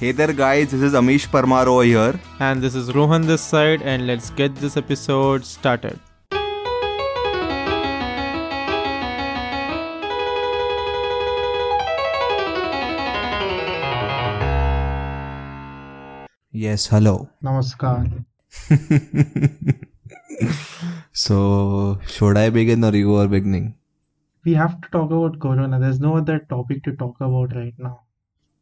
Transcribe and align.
Hey 0.00 0.12
there, 0.12 0.32
guys, 0.32 0.70
this 0.70 0.80
is 0.80 0.92
Amish 0.92 1.26
Parmar 1.26 1.66
over 1.66 1.82
here. 1.82 2.20
And 2.38 2.62
this 2.62 2.76
is 2.76 2.94
Rohan 2.94 3.22
this 3.26 3.42
side, 3.42 3.82
and 3.82 4.06
let's 4.06 4.30
get 4.30 4.54
this 4.54 4.76
episode 4.76 5.44
started. 5.44 5.98
Yes, 16.52 16.86
hello. 16.86 17.28
Namaskar. 17.42 18.24
so, 21.12 21.98
should 22.06 22.38
I 22.38 22.50
begin 22.50 22.84
or 22.84 22.94
you 22.94 23.16
are 23.16 23.26
beginning? 23.26 23.74
We 24.44 24.54
have 24.54 24.80
to 24.80 24.88
talk 24.90 25.10
about 25.10 25.40
Corona. 25.40 25.80
There's 25.80 25.98
no 25.98 26.18
other 26.18 26.38
topic 26.38 26.84
to 26.84 26.94
talk 26.94 27.16
about 27.20 27.56
right 27.56 27.74
now. 27.76 28.02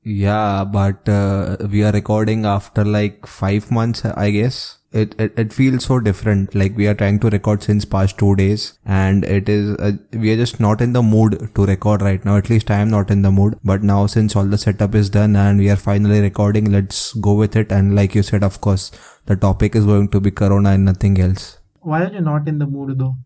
Yeah, 0.09 0.63
but 0.63 1.09
uh, 1.09 1.57
we 1.69 1.83
are 1.83 1.91
recording 1.91 2.47
after 2.47 2.85
like 2.85 3.27
five 3.27 3.73
months, 3.73 4.05
I 4.05 4.31
guess. 4.31 4.79
It, 4.93 5.17
it 5.21 5.33
it 5.37 5.53
feels 5.53 5.87
so 5.87 5.99
different. 5.99 6.55
Like 6.55 6.77
we 6.77 6.87
are 6.87 6.95
trying 6.95 7.19
to 7.25 7.29
record 7.29 7.65
since 7.65 7.85
past 7.85 8.17
two 8.17 8.37
days, 8.37 8.79
and 8.85 9.25
it 9.25 9.49
is 9.49 9.75
uh, 9.79 9.95
we 10.13 10.31
are 10.33 10.37
just 10.37 10.61
not 10.61 10.81
in 10.81 10.93
the 10.93 11.03
mood 11.03 11.51
to 11.57 11.67
record 11.67 12.03
right 12.03 12.25
now. 12.25 12.37
At 12.37 12.49
least 12.51 12.71
I 12.71 12.79
am 12.85 12.89
not 12.89 13.11
in 13.11 13.23
the 13.23 13.33
mood. 13.33 13.59
But 13.65 13.83
now 13.83 14.07
since 14.07 14.37
all 14.37 14.45
the 14.45 14.59
setup 14.59 14.95
is 14.95 15.11
done 15.11 15.35
and 15.35 15.59
we 15.59 15.71
are 15.71 15.83
finally 15.89 16.21
recording, 16.21 16.71
let's 16.71 17.13
go 17.15 17.35
with 17.35 17.57
it. 17.57 17.73
And 17.73 17.97
like 17.97 18.15
you 18.15 18.23
said, 18.23 18.45
of 18.45 18.61
course, 18.61 18.93
the 19.25 19.35
topic 19.35 19.75
is 19.75 19.87
going 19.87 20.11
to 20.11 20.21
be 20.21 20.31
Corona 20.31 20.71
and 20.79 20.85
nothing 20.85 21.21
else. 21.21 21.59
Why 21.81 22.05
are 22.05 22.13
you 22.13 22.21
not 22.21 22.47
in 22.47 22.61
the 22.61 22.67
mood 22.69 22.97
though? 22.97 23.17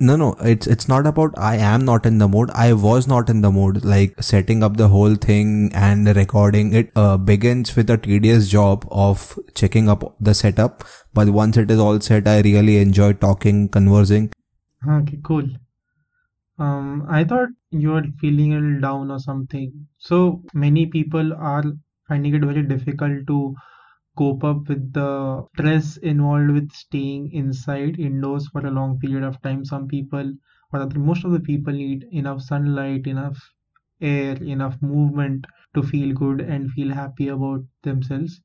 No, 0.00 0.14
no, 0.14 0.36
it's 0.40 0.66
it's 0.68 0.88
not 0.88 1.06
about 1.08 1.36
I 1.36 1.56
am 1.56 1.84
not 1.84 2.06
in 2.06 2.18
the 2.18 2.28
mood. 2.28 2.50
I 2.54 2.72
was 2.72 3.08
not 3.08 3.28
in 3.28 3.40
the 3.40 3.50
mood. 3.50 3.84
Like 3.84 4.22
setting 4.22 4.62
up 4.62 4.76
the 4.76 4.88
whole 4.88 5.16
thing 5.16 5.72
and 5.74 6.06
recording 6.16 6.72
it 6.72 6.92
uh, 6.94 7.16
begins 7.16 7.74
with 7.74 7.90
a 7.90 7.96
tedious 7.98 8.48
job 8.48 8.86
of 8.92 9.36
checking 9.54 9.88
up 9.88 10.14
the 10.20 10.34
setup. 10.34 10.84
But 11.14 11.30
once 11.30 11.56
it 11.56 11.70
is 11.70 11.80
all 11.80 12.00
set, 12.00 12.28
I 12.28 12.40
really 12.42 12.78
enjoy 12.78 13.14
talking, 13.14 13.68
conversing. 13.68 14.30
Okay, 14.88 15.18
cool. 15.24 15.48
Um, 16.58 17.04
I 17.08 17.24
thought 17.24 17.48
you 17.70 17.90
were 17.90 18.04
feeling 18.20 18.52
a 18.54 18.60
little 18.60 18.80
down 18.80 19.10
or 19.10 19.18
something. 19.18 19.88
So 19.98 20.42
many 20.54 20.86
people 20.86 21.32
are 21.34 21.64
finding 22.06 22.34
it 22.34 22.44
very 22.44 22.62
difficult 22.62 23.26
to 23.26 23.56
cope 24.18 24.44
up 24.44 24.68
with 24.68 24.92
the 24.92 25.46
stress 25.54 25.96
involved 25.98 26.50
with 26.50 26.72
staying 26.72 27.30
inside 27.32 27.98
indoors 27.98 28.48
for 28.48 28.66
a 28.66 28.70
long 28.70 28.98
period 28.98 29.24
of 29.24 29.40
time. 29.42 29.64
Some 29.64 29.88
people, 29.88 30.34
or 30.72 30.86
most 30.96 31.24
of 31.24 31.32
the 31.32 31.40
people, 31.40 31.72
need 31.72 32.04
enough 32.12 32.42
sunlight, 32.42 33.06
enough 33.06 33.38
air, 34.00 34.34
enough 34.42 34.82
movement 34.82 35.46
to 35.74 35.82
feel 35.82 36.12
good 36.14 36.40
and 36.40 36.70
feel 36.72 36.92
happy 36.92 37.28
about 37.28 37.64
themselves. 37.82 38.40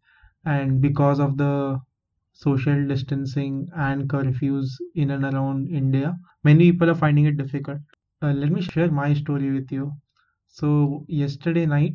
And 0.45 0.79
because 0.81 1.19
of 1.19 1.37
the 1.37 1.79
social 2.33 2.87
distancing 2.87 3.67
and 3.75 4.09
curfews 4.09 4.67
in 4.95 5.09
and 5.11 5.23
around 5.25 5.69
India, 5.69 6.17
many 6.43 6.71
people 6.71 6.89
are 6.91 6.95
finding 6.95 7.25
it 7.25 7.37
difficult. 7.37 7.79
Uh, 8.21 8.33
let 8.33 8.51
me 8.51 8.61
share 8.61 8.91
my 8.91 9.13
story 9.13 9.51
with 9.51 9.71
you. 9.71 9.91
So, 10.47 11.05
yesterday 11.07 11.65
night, 11.65 11.93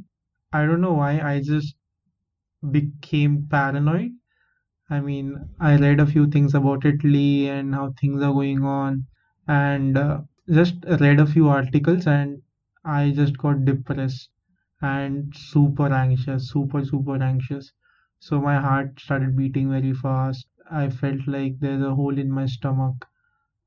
I 0.53 0.67
don't 0.67 0.81
know 0.81 0.95
why, 0.95 1.21
I 1.21 1.41
just 1.43 1.77
became 2.71 3.47
paranoid. 3.49 4.13
I 4.91 5.01
mean, 5.01 5.49
I 5.61 5.77
read 5.79 5.99
a 6.01 6.07
few 6.07 6.27
things 6.29 6.55
about 6.55 6.85
Italy 6.85 7.49
and 7.49 7.75
how 7.75 7.93
things 7.93 8.23
are 8.23 8.35
going 8.35 8.65
on, 8.65 9.07
and 9.47 9.97
uh, 9.97 10.21
just 10.51 10.77
read 11.01 11.21
a 11.21 11.27
few 11.27 11.49
articles, 11.49 12.07
and 12.07 12.43
I 12.85 13.13
just 13.13 13.39
got 13.39 13.65
depressed 13.65 14.29
and 14.83 15.35
super 15.37 15.93
anxious, 15.93 16.51
super, 16.51 16.85
super 16.85 17.17
anxious. 17.23 17.73
So 18.21 18.41
my 18.41 18.61
heart 18.61 19.01
started 19.01 19.37
beating 19.37 19.71
very 19.71 19.95
fast. 19.95 20.47
I 20.71 20.91
felt 20.91 21.27
like 21.27 21.59
there's 21.61 21.83
a 21.83 21.95
hole 21.95 22.19
in 22.19 22.31
my 22.31 22.47
stomach, 22.47 23.07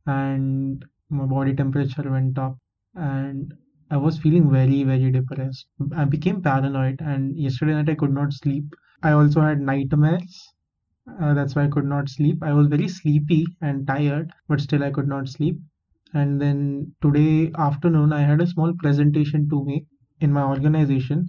and 0.06 0.86
my 1.10 1.26
body 1.26 1.56
temperature 1.56 2.10
went 2.12 2.38
up, 2.38 2.58
and 2.96 3.54
I 3.90 3.98
was 3.98 4.20
feeling 4.20 4.52
very, 4.52 4.84
very 4.84 5.12
depressed. 5.12 5.68
I 5.96 6.06
became 6.06 6.42
paranoid, 6.42 7.02
and 7.02 7.38
yesterday 7.40 7.74
night 7.74 7.90
I 7.90 7.96
could 7.96 8.14
not 8.14 8.34
sleep. 8.34 8.76
I 9.04 9.12
also 9.12 9.42
had 9.42 9.62
nightmares. 9.62 10.54
Uh, 11.22 11.34
that's 11.36 11.56
why 11.56 11.66
I 11.66 11.70
could 11.70 11.86
not 11.86 12.10
sleep. 12.10 12.44
I 12.44 12.54
was 12.54 12.68
very 12.68 12.88
sleepy 12.88 13.46
and 13.62 13.88
tired, 13.88 14.34
but 14.48 14.62
still 14.62 14.84
I 14.84 14.92
could 14.92 15.08
not 15.08 15.30
sleep. 15.30 15.60
And 16.14 16.42
then 16.42 16.96
today 17.02 17.52
afternoon, 17.58 18.14
I 18.14 18.22
had 18.22 18.42
a 18.42 18.48
small 18.48 18.74
presentation 18.80 19.50
to 19.50 19.66
make 19.66 19.86
in 20.22 20.34
my 20.34 20.44
organization, 20.44 21.28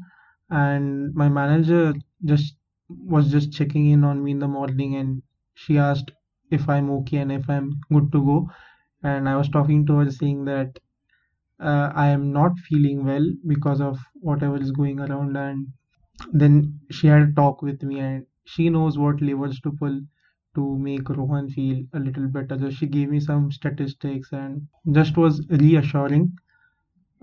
and 0.51 1.15
my 1.15 1.29
manager 1.29 1.95
just 2.25 2.57
was 2.89 3.31
just 3.31 3.53
checking 3.53 3.87
in 3.89 4.05
on 4.05 4.25
me 4.25 4.33
in 4.33 4.39
the 4.41 4.49
morning, 4.49 4.97
and 4.97 5.23
she 5.55 5.79
asked 5.79 6.13
if 6.51 6.69
I'm 6.69 6.91
okay 6.91 7.19
and 7.19 7.33
if 7.33 7.51
I'm 7.51 7.81
good 7.93 8.13
to 8.13 8.25
go. 8.25 8.51
And 9.03 9.29
I 9.29 9.37
was 9.37 9.49
talking 9.51 9.87
to 9.87 9.99
her 9.99 10.11
saying 10.11 10.45
that 10.47 10.79
uh, 11.61 11.93
I 11.95 12.09
am 12.09 12.33
not 12.33 12.59
feeling 12.69 13.05
well 13.05 13.27
because 13.47 13.81
of 13.81 13.99
whatever 14.15 14.57
is 14.61 14.71
going 14.73 15.01
around, 15.01 15.37
and 15.37 15.69
then 16.33 16.81
she 16.91 17.07
had 17.09 17.23
a 17.23 17.33
talk 17.33 17.63
with 17.63 17.83
me, 17.83 18.01
and 18.01 18.27
she 18.45 18.71
knows 18.71 18.99
what 18.99 19.21
levers 19.23 19.61
to 19.61 19.73
pull 19.73 20.01
to 20.55 20.79
make 20.79 21.09
Rohan 21.09 21.51
feel 21.51 21.85
a 21.95 21.99
little 21.99 22.29
better. 22.29 22.59
So 22.59 22.71
she 22.71 22.87
gave 22.87 23.09
me 23.09 23.21
some 23.21 23.51
statistics 23.51 24.33
and 24.33 24.69
just 24.93 25.17
was 25.17 25.47
reassuring. 25.49 26.37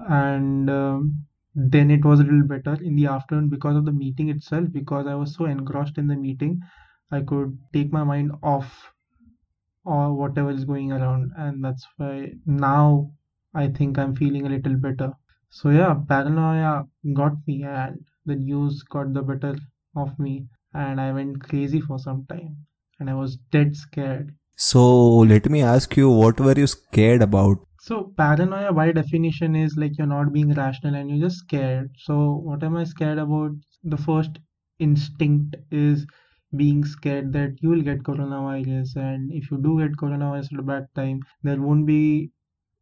And 0.10 0.70
um, 0.70 1.26
then 1.56 1.92
it 1.92 2.04
was 2.04 2.20
a 2.20 2.24
little 2.24 2.44
better 2.44 2.74
in 2.82 2.96
the 2.96 3.06
afternoon 3.08 3.50
because 3.50 3.76
of 3.78 3.86
the 3.86 3.92
meeting 3.92 4.30
itself, 4.30 4.72
because 4.72 5.08
I 5.08 5.16
was 5.16 5.36
so 5.36 5.46
engrossed 5.46 5.98
in 5.98 6.08
the 6.08 6.16
meeting, 6.16 6.62
I 7.12 7.22
could 7.22 7.58
take 7.74 7.92
my 7.94 8.04
mind 8.04 8.32
off 8.44 8.94
or 9.84 10.14
whatever 10.16 10.52
is 10.52 10.64
going 10.66 10.92
around, 10.92 11.32
and 11.36 11.64
that's 11.64 11.86
why 11.98 12.34
now 12.46 13.12
I 13.54 13.68
think 13.68 13.98
I'm 13.98 14.16
feeling 14.16 14.46
a 14.46 14.50
little 14.50 14.76
better. 14.76 15.14
So 15.50 15.70
yeah, 15.70 15.96
paranoia 16.08 16.88
got 17.14 17.46
me, 17.48 17.64
and 17.64 18.06
the 18.30 18.36
news 18.36 18.82
got 18.84 19.14
the 19.14 19.22
better 19.22 19.56
of 19.96 20.18
me, 20.20 20.48
and 20.74 21.02
I 21.02 21.12
went 21.12 21.42
crazy 21.44 21.82
for 21.82 22.00
some 22.00 22.26
time, 22.28 22.58
and 23.00 23.10
I 23.10 23.16
was 23.16 23.38
dead 23.52 23.76
scared. 23.76 24.36
So, 24.58 24.84
let 25.34 25.50
me 25.50 25.62
ask 25.62 25.98
you, 25.98 26.10
what 26.10 26.40
were 26.40 26.58
you 26.58 26.68
scared 26.68 27.22
about? 27.22 27.66
So 27.82 28.14
paranoia 28.18 28.72
by 28.74 28.92
definition 28.92 29.56
is 29.56 29.76
like 29.78 29.98
you're 29.98 30.08
not 30.08 30.34
being 30.34 30.54
rational 30.54 30.96
and 30.96 31.10
you're 31.10 31.28
just 31.28 31.40
scared. 31.40 31.92
So 31.98 32.36
what 32.36 32.64
am 32.64 32.76
I 32.76 32.84
scared 32.84 33.18
about? 33.18 33.52
The 33.84 33.98
first 33.98 34.40
instinct 34.80 35.56
is 35.72 36.06
being 36.56 36.84
scared 36.84 37.32
that 37.34 37.62
you 37.62 37.70
will 37.70 37.82
get 37.82 38.04
coronavirus 38.04 38.96
and 38.98 39.32
if 39.32 39.50
you 39.50 39.58
do 39.58 39.80
get 39.80 39.98
coronavirus 39.98 40.54
at 40.54 40.60
a 40.60 40.64
bad 40.64 40.88
time, 40.94 41.22
there 41.42 41.62
won't 41.62 41.86
be 41.86 42.32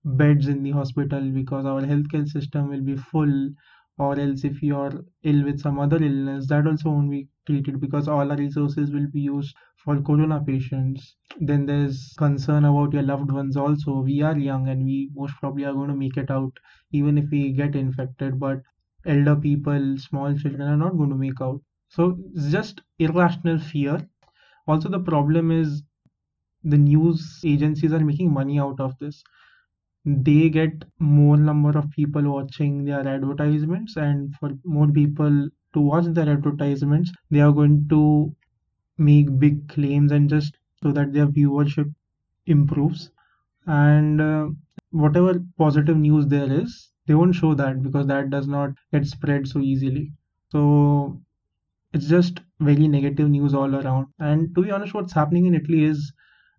beds 0.03 0.47
in 0.47 0.63
the 0.63 0.71
hospital 0.71 1.29
because 1.31 1.65
our 1.65 1.81
healthcare 1.81 2.27
system 2.27 2.69
will 2.69 2.81
be 2.81 2.97
full 2.97 3.49
or 3.97 4.19
else 4.19 4.43
if 4.43 4.61
you're 4.63 5.03
ill 5.23 5.43
with 5.43 5.59
some 5.59 5.79
other 5.79 5.97
illness 6.03 6.47
that 6.47 6.65
also 6.67 6.89
won't 6.89 7.11
be 7.11 7.27
treated 7.45 7.79
because 7.79 8.07
all 8.07 8.31
our 8.31 8.37
resources 8.37 8.91
will 8.91 9.07
be 9.11 9.21
used 9.21 9.55
for 9.83 10.01
corona 10.01 10.43
patients. 10.43 11.15
Then 11.39 11.65
there's 11.65 12.13
concern 12.17 12.65
about 12.65 12.93
your 12.93 13.03
loved 13.03 13.31
ones 13.31 13.55
also. 13.57 14.01
We 14.01 14.21
are 14.21 14.37
young 14.37 14.67
and 14.69 14.83
we 14.85 15.11
most 15.15 15.35
probably 15.39 15.65
are 15.65 15.73
going 15.73 15.89
to 15.89 15.95
make 15.95 16.17
it 16.17 16.31
out 16.31 16.57
even 16.91 17.17
if 17.17 17.29
we 17.31 17.51
get 17.53 17.75
infected. 17.75 18.39
But 18.39 18.61
elder 19.05 19.35
people 19.35 19.97
small 19.97 20.35
children 20.37 20.61
are 20.69 20.77
not 20.77 20.97
going 20.97 21.09
to 21.09 21.15
make 21.15 21.41
out. 21.41 21.61
So 21.89 22.17
it's 22.33 22.51
just 22.51 22.81
irrational 22.99 23.59
fear. 23.59 24.07
Also 24.67 24.89
the 24.89 24.99
problem 24.99 25.51
is 25.51 25.83
the 26.63 26.77
news 26.77 27.41
agencies 27.45 27.91
are 27.93 28.05
making 28.05 28.31
money 28.31 28.59
out 28.59 28.79
of 28.79 28.97
this 28.99 29.23
they 30.07 30.50
get 30.50 30.85
more 31.00 31.38
number 31.38 31.78
of 31.78 31.91
people 31.91 32.23
watching 32.34 32.85
their 32.85 33.07
advertisements 33.07 33.97
and 33.97 34.34
for 34.35 34.51
more 34.66 34.88
people 34.91 35.50
to 35.73 35.79
watch 35.81 36.06
their 36.07 36.29
advertisements 36.29 37.12
they 37.29 37.41
are 37.41 37.51
going 37.51 37.88
to 37.89 38.33
make 38.98 39.39
big 39.39 39.68
claims 39.69 40.12
and 40.12 40.30
just 40.30 40.57
so 40.83 40.92
that 40.92 41.13
their 41.13 41.27
viewership 41.27 41.94
improves. 42.48 43.12
And 43.68 44.21
uh, 44.21 44.50
whatever 44.92 45.42
positive 45.57 45.98
news 45.98 46.27
there 46.27 46.51
is 46.51 46.92
they 47.07 47.15
won't 47.15 47.36
show 47.36 47.56
that 47.56 47.81
because 47.83 48.07
that 48.07 48.30
does 48.30 48.48
not 48.48 48.71
get 48.94 49.07
spread 49.07 49.48
so 49.48 49.60
easily. 49.62 50.13
So 50.51 51.21
it's 51.94 52.07
just 52.07 52.42
very 52.60 52.88
negative 52.88 53.30
news 53.30 53.53
all 53.53 53.75
around. 53.75 54.07
And 54.19 54.56
to 54.56 54.63
be 54.63 54.71
honest 54.71 54.94
what's 54.94 55.13
happening 55.13 55.48
in 55.48 55.56
italy 55.56 55.83
is 55.86 56.13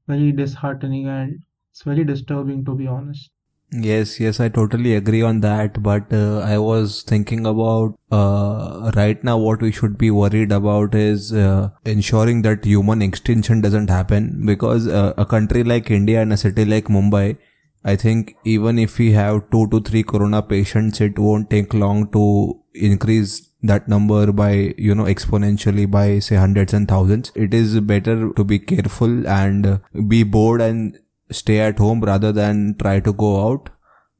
very 0.08 0.32
disheartening 0.32 1.08
and 1.08 1.42
it's 1.72 1.82
very 1.84 2.04
disturbing 2.04 2.64
to 2.66 2.74
be 2.76 2.86
honest 2.86 3.30
Yes, 3.70 4.18
yes, 4.18 4.40
I 4.40 4.48
totally 4.48 4.94
agree 4.94 5.20
on 5.20 5.40
that. 5.40 5.82
But 5.82 6.10
uh, 6.10 6.38
I 6.40 6.56
was 6.56 7.02
thinking 7.02 7.44
about 7.46 7.98
uh, 8.10 8.90
right 8.96 9.22
now 9.22 9.36
what 9.36 9.60
we 9.60 9.72
should 9.72 9.98
be 9.98 10.10
worried 10.10 10.52
about 10.52 10.94
is 10.94 11.34
uh, 11.34 11.68
ensuring 11.84 12.42
that 12.42 12.64
human 12.64 13.02
extinction 13.02 13.60
doesn't 13.60 13.90
happen 13.90 14.46
because 14.46 14.86
uh, 14.88 15.12
a 15.18 15.26
country 15.26 15.64
like 15.64 15.90
India 15.90 16.22
and 16.22 16.32
a 16.32 16.38
city 16.38 16.64
like 16.64 16.86
Mumbai, 16.86 17.36
I 17.84 17.94
think 17.96 18.36
even 18.44 18.78
if 18.78 18.98
we 18.98 19.12
have 19.12 19.50
two 19.50 19.66
to 19.68 19.80
three 19.80 20.02
corona 20.02 20.40
patients, 20.40 21.02
it 21.02 21.18
won't 21.18 21.50
take 21.50 21.74
long 21.74 22.10
to 22.12 22.58
increase 22.74 23.50
that 23.62 23.86
number 23.86 24.32
by, 24.32 24.72
you 24.78 24.94
know, 24.94 25.04
exponentially 25.04 25.90
by 25.90 26.20
say 26.20 26.36
hundreds 26.36 26.72
and 26.72 26.88
thousands. 26.88 27.32
It 27.34 27.52
is 27.52 27.78
better 27.80 28.32
to 28.32 28.44
be 28.44 28.60
careful 28.60 29.26
and 29.28 29.78
be 30.08 30.22
bored 30.22 30.62
and 30.62 30.98
stay 31.30 31.60
at 31.60 31.78
home 31.78 32.00
rather 32.00 32.32
than 32.32 32.76
try 32.78 33.00
to 33.00 33.12
go 33.12 33.48
out. 33.48 33.70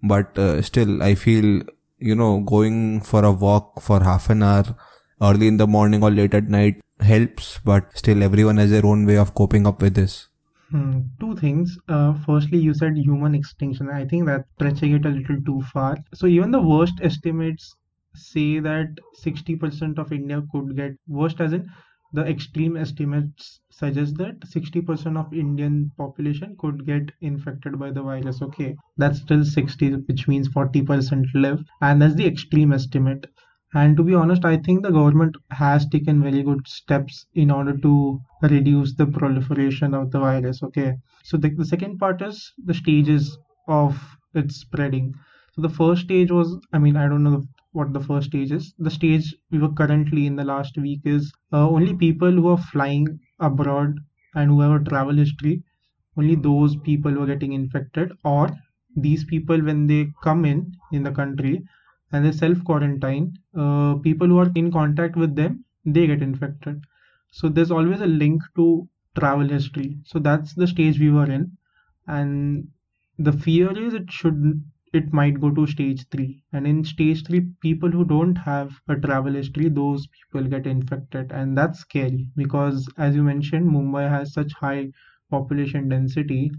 But 0.02 0.38
uh, 0.38 0.62
still, 0.62 1.02
I 1.02 1.14
feel, 1.14 1.62
you 1.98 2.14
know, 2.14 2.40
going 2.40 3.00
for 3.00 3.24
a 3.24 3.32
walk 3.32 3.80
for 3.82 4.02
half 4.02 4.30
an 4.30 4.42
hour 4.42 4.76
early 5.20 5.48
in 5.48 5.56
the 5.56 5.66
morning 5.66 6.02
or 6.02 6.10
late 6.10 6.34
at 6.34 6.44
night 6.44 6.80
helps, 7.00 7.58
but 7.64 7.96
still 7.96 8.22
everyone 8.22 8.56
has 8.56 8.70
their 8.70 8.86
own 8.86 9.06
way 9.06 9.16
of 9.16 9.34
coping 9.34 9.66
up 9.66 9.82
with 9.82 9.94
this. 9.94 10.28
Hmm, 10.70 11.00
two 11.18 11.34
things. 11.36 11.78
Uh, 11.88 12.14
firstly, 12.26 12.58
you 12.58 12.74
said 12.74 12.96
human 12.96 13.34
extinction. 13.34 13.88
I 13.88 14.04
think 14.04 14.26
that's 14.26 14.44
stretching 14.54 14.94
it 14.94 15.06
a 15.06 15.08
little 15.08 15.40
too 15.46 15.62
far. 15.72 15.96
So 16.14 16.26
even 16.26 16.50
the 16.50 16.60
worst 16.60 16.94
estimates 17.02 17.74
say 18.14 18.58
that 18.60 18.88
60% 19.24 19.98
of 19.98 20.12
India 20.12 20.42
could 20.52 20.76
get 20.76 20.92
worst 21.06 21.40
as 21.40 21.52
in 21.52 21.70
the 22.12 22.26
extreme 22.26 22.76
estimates 22.76 23.60
suggest 23.70 24.16
that 24.18 24.40
60% 24.40 25.16
of 25.16 25.32
Indian 25.32 25.90
population 25.96 26.56
could 26.58 26.84
get 26.86 27.12
infected 27.20 27.78
by 27.78 27.90
the 27.90 28.02
virus. 28.02 28.42
Okay, 28.42 28.76
that's 28.96 29.20
still 29.20 29.44
60, 29.44 29.92
which 30.08 30.28
means 30.28 30.48
40% 30.48 31.26
live, 31.34 31.64
and 31.80 32.00
that's 32.02 32.14
the 32.14 32.26
extreme 32.26 32.72
estimate. 32.72 33.26
And 33.74 33.96
to 33.96 34.02
be 34.02 34.14
honest, 34.14 34.44
I 34.44 34.56
think 34.58 34.82
the 34.82 34.90
government 34.90 35.36
has 35.50 35.86
taken 35.88 36.22
very 36.22 36.42
good 36.42 36.66
steps 36.68 37.26
in 37.34 37.50
order 37.50 37.76
to 37.78 38.20
reduce 38.42 38.94
the 38.94 39.06
proliferation 39.06 39.94
of 39.94 40.10
the 40.10 40.20
virus. 40.20 40.62
Okay. 40.62 40.96
So 41.24 41.36
the, 41.36 41.50
the 41.50 41.64
second 41.64 41.98
part 41.98 42.20
is 42.22 42.52
the 42.64 42.74
stages 42.74 43.38
of 43.66 43.98
its 44.34 44.56
spreading. 44.56 45.14
So 45.54 45.62
the 45.62 45.68
first 45.68 46.02
stage 46.02 46.30
was, 46.30 46.58
I 46.72 46.78
mean, 46.78 46.96
I 46.96 47.08
don't 47.08 47.22
know 47.24 47.42
what 47.72 47.92
the 47.92 48.00
first 48.00 48.28
stage 48.28 48.52
is. 48.52 48.74
The 48.78 48.90
stage 48.90 49.34
we 49.50 49.58
were 49.58 49.72
currently 49.72 50.26
in 50.26 50.36
the 50.36 50.44
last 50.44 50.76
week 50.78 51.00
is 51.04 51.32
uh, 51.52 51.68
only 51.68 51.94
people 51.96 52.30
who 52.32 52.48
are 52.48 52.58
flying 52.72 53.20
abroad 53.40 53.98
and 54.34 54.50
who 54.50 54.60
have 54.60 54.80
a 54.80 54.84
travel 54.84 55.14
history, 55.16 55.62
only 56.18 56.34
those 56.34 56.76
people 56.76 57.10
who 57.12 57.22
are 57.22 57.26
getting 57.26 57.52
infected, 57.52 58.12
or 58.24 58.50
these 58.96 59.24
people 59.24 59.60
when 59.62 59.86
they 59.86 60.10
come 60.22 60.44
in 60.44 60.72
in 60.92 61.02
the 61.02 61.10
country 61.12 61.62
and 62.12 62.24
they 62.24 62.32
self 62.32 62.62
quarantine 62.64 63.32
uh, 63.56 63.94
people 63.96 64.26
who 64.26 64.38
are 64.38 64.50
in 64.54 64.70
contact 64.72 65.16
with 65.16 65.34
them 65.36 65.64
they 65.84 66.06
get 66.06 66.22
infected. 66.22 66.82
So 67.32 67.48
there's 67.48 67.70
always 67.70 68.00
a 68.02 68.06
link 68.06 68.42
to 68.56 68.88
travel 69.18 69.48
history. 69.48 69.98
So 70.04 70.18
that's 70.18 70.54
the 70.54 70.66
stage 70.66 70.98
we 70.98 71.10
were 71.10 71.30
in. 71.30 71.56
And 72.06 72.68
the 73.18 73.32
fear 73.32 73.70
is 73.78 73.94
it 73.94 74.10
should 74.10 74.62
it 74.92 75.12
might 75.12 75.40
go 75.40 75.50
to 75.50 75.66
stage 75.66 76.06
3 76.10 76.42
and 76.52 76.66
in 76.66 76.84
stage 76.84 77.24
3 77.26 77.40
people 77.62 77.90
who 77.90 78.04
don't 78.04 78.36
have 78.36 78.70
a 78.88 78.96
travel 78.96 79.32
history 79.32 79.68
those 79.68 80.06
people 80.08 80.48
get 80.48 80.66
infected. 80.66 81.32
And 81.32 81.56
that's 81.56 81.80
scary 81.80 82.28
because 82.36 82.88
as 82.98 83.14
you 83.16 83.22
mentioned 83.22 83.66
mumbai 83.70 84.08
has 84.10 84.32
such 84.32 84.52
high 84.54 84.92
population 85.30 85.88
density 85.88 86.50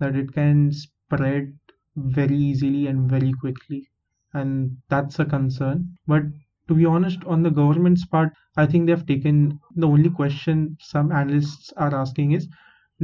that 0.00 0.16
it 0.16 0.32
can 0.32 0.70
spread 0.72 1.58
very 1.96 2.36
easily 2.36 2.86
and 2.88 3.08
very 3.08 3.32
quickly. 3.32 3.88
And 4.34 4.76
that's 4.88 5.18
a 5.18 5.24
concern. 5.24 5.96
But 6.06 6.24
to 6.68 6.74
be 6.74 6.84
honest, 6.84 7.24
on 7.24 7.42
the 7.42 7.50
government's 7.50 8.04
part, 8.06 8.32
I 8.56 8.66
think 8.66 8.86
they've 8.86 9.06
taken 9.06 9.58
the 9.76 9.88
only 9.88 10.10
question 10.10 10.76
some 10.80 11.10
analysts 11.12 11.72
are 11.76 11.94
asking 11.94 12.32
is 12.32 12.48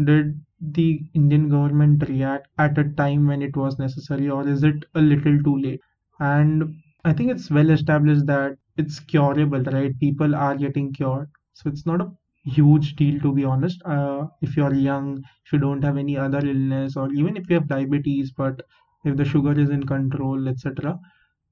did 0.05 0.41
the 0.61 1.09
Indian 1.15 1.49
government 1.49 2.09
react 2.09 2.49
at 2.59 2.79
a 2.79 2.85
time 2.85 3.27
when 3.27 3.43
it 3.43 3.56
was 3.56 3.79
necessary, 3.79 4.29
or 4.31 4.47
is 4.49 4.62
it 4.65 4.85
a 4.95 5.00
little 5.00 5.43
too 5.43 5.59
late? 5.59 5.81
And 6.21 6.77
I 7.05 7.12
think 7.12 7.31
it's 7.31 7.50
well 7.50 7.71
established 7.71 8.27
that 8.27 8.59
it's 8.77 9.00
curable, 9.00 9.62
right? 9.62 9.99
People 9.99 10.35
are 10.35 10.56
getting 10.56 10.93
cured. 10.93 11.29
So 11.55 11.69
it's 11.69 11.87
not 11.87 12.00
a 12.00 12.12
huge 12.45 12.97
deal 12.97 13.21
to 13.21 13.33
be 13.35 13.45
honest. 13.45 13.83
Uh, 13.85 14.27
if 14.41 14.56
you're 14.56 14.75
young, 14.75 15.19
if 15.45 15.53
you 15.53 15.59
don't 15.59 15.83
have 15.85 15.97
any 15.97 16.17
other 16.17 16.39
illness, 16.47 16.97
or 16.97 17.12
even 17.12 17.37
if 17.37 17.49
you 17.50 17.55
have 17.56 17.69
diabetes, 17.69 18.33
but 18.33 18.62
if 19.05 19.17
the 19.17 19.25
sugar 19.25 19.59
is 19.59 19.71
in 19.71 19.85
control, 19.87 20.49
etc., 20.49 20.99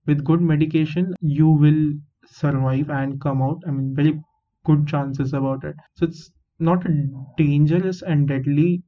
with 0.06 0.24
good 0.24 0.40
medication 0.40 1.14
you 1.20 1.48
will 1.48 1.92
survive 2.26 2.90
and 2.90 3.20
come 3.20 3.40
out 3.42 3.62
i 3.66 3.70
mean 3.70 3.94
very 3.94 4.12
good 4.64 4.86
chances 4.86 5.32
about 5.32 5.64
it 5.64 5.76
so 5.94 6.06
it's 6.06 6.30
not 6.58 6.86
a 6.86 6.92
dangerous 7.36 8.02
and 8.02 8.28
deadly 8.28 8.82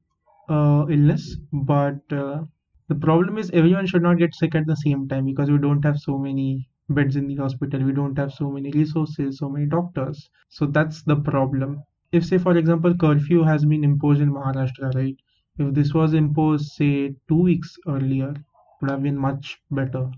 uh, 0.48 0.86
illness 0.90 1.36
but 1.52 2.00
uh, 2.12 2.42
the 2.88 2.94
problem 2.94 3.38
is 3.38 3.50
everyone 3.50 3.86
should 3.86 4.02
not 4.02 4.18
get 4.18 4.34
sick 4.34 4.54
at 4.54 4.66
the 4.66 4.76
same 4.76 5.08
time 5.08 5.24
because 5.26 5.50
we 5.50 5.58
don't 5.58 5.84
have 5.84 5.98
so 5.98 6.18
many 6.18 6.68
beds 6.90 7.16
in 7.16 7.26
the 7.26 7.36
hospital. 7.36 7.82
We 7.82 7.92
don't 7.92 8.16
have 8.18 8.32
so 8.32 8.50
many 8.50 8.70
resources 8.70 9.38
so 9.38 9.48
many 9.50 9.66
doctors. 9.66 10.30
So 10.48 10.66
that's 10.66 11.02
the 11.02 11.16
problem. 11.16 11.82
If 12.12 12.24
say 12.26 12.38
for 12.38 12.56
example 12.56 12.94
curfew 12.96 13.42
has 13.42 13.64
been 13.64 13.84
imposed 13.84 14.20
in 14.22 14.30
maharashtra 14.32 14.94
right? 14.94 15.16
If 15.58 15.74
this 15.74 15.92
was 15.94 16.14
imposed 16.14 16.66
say 16.72 17.14
2 17.28 17.42
weeks 17.42 17.76
earlier 17.86 18.34
would 18.80 18.90
have 18.90 19.02
been 19.02 19.18
much 19.18 19.60
better. 19.70 20.10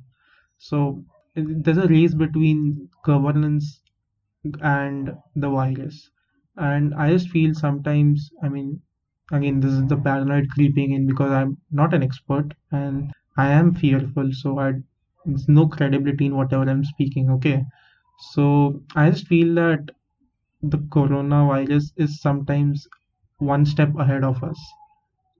So 0.58 1.04
there's 1.34 1.78
a 1.78 1.88
race 1.88 2.14
between 2.14 2.88
governance 3.04 3.82
and 4.62 5.16
the 5.36 5.50
virus. 5.50 6.10
And 6.56 6.94
I 6.94 7.10
just 7.10 7.28
feel 7.30 7.54
sometimes, 7.54 8.30
I 8.42 8.48
mean, 8.48 8.80
again, 9.32 9.58
this 9.60 9.72
is 9.72 9.86
the 9.88 9.96
paranoid 9.96 10.48
creeping 10.50 10.92
in 10.92 11.06
because 11.06 11.32
I'm 11.32 11.58
not 11.72 11.92
an 11.92 12.04
expert 12.04 12.54
and 12.70 13.12
I 13.36 13.48
am 13.50 13.74
fearful. 13.74 14.32
So 14.32 14.60
I, 14.60 14.74
there's 15.24 15.48
no 15.48 15.66
credibility 15.68 16.26
in 16.26 16.36
whatever 16.36 16.70
I'm 16.70 16.84
speaking. 16.84 17.30
Okay. 17.30 17.64
So 18.32 18.82
I 18.94 19.10
just 19.10 19.26
feel 19.26 19.54
that 19.56 19.90
the 20.62 20.78
coronavirus 20.78 21.92
is 21.96 22.20
sometimes 22.20 22.86
one 23.38 23.66
step 23.66 23.94
ahead 23.96 24.24
of 24.24 24.42
us. 24.44 24.58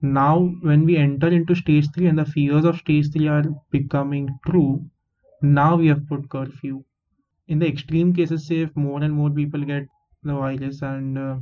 Now, 0.03 0.47
when 0.61 0.85
we 0.85 0.97
enter 0.97 1.29
into 1.29 1.55
stage 1.55 1.87
three 1.93 2.07
and 2.07 2.19
the 2.19 2.25
fears 2.25 2.65
of 2.65 2.77
stage 2.77 3.11
three 3.11 3.27
are 3.27 3.45
becoming 3.71 4.37
true, 4.45 4.89
now 5.41 5.77
we 5.77 5.87
have 5.87 6.07
put 6.07 6.29
curfew. 6.29 6.83
In 7.47 7.59
the 7.59 7.67
extreme 7.67 8.13
cases, 8.13 8.47
say 8.47 8.61
if 8.61 8.75
more 8.75 9.03
and 9.03 9.13
more 9.13 9.29
people 9.29 9.63
get 9.63 9.87
the 10.23 10.35
virus 10.35 10.81
and 10.81 11.17
uh, 11.17 11.39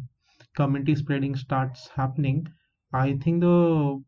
community 0.56 0.96
spreading 0.96 1.36
starts 1.36 1.88
happening, 1.90 2.48
I 2.94 3.18
think 3.18 3.42
the 3.42 4.04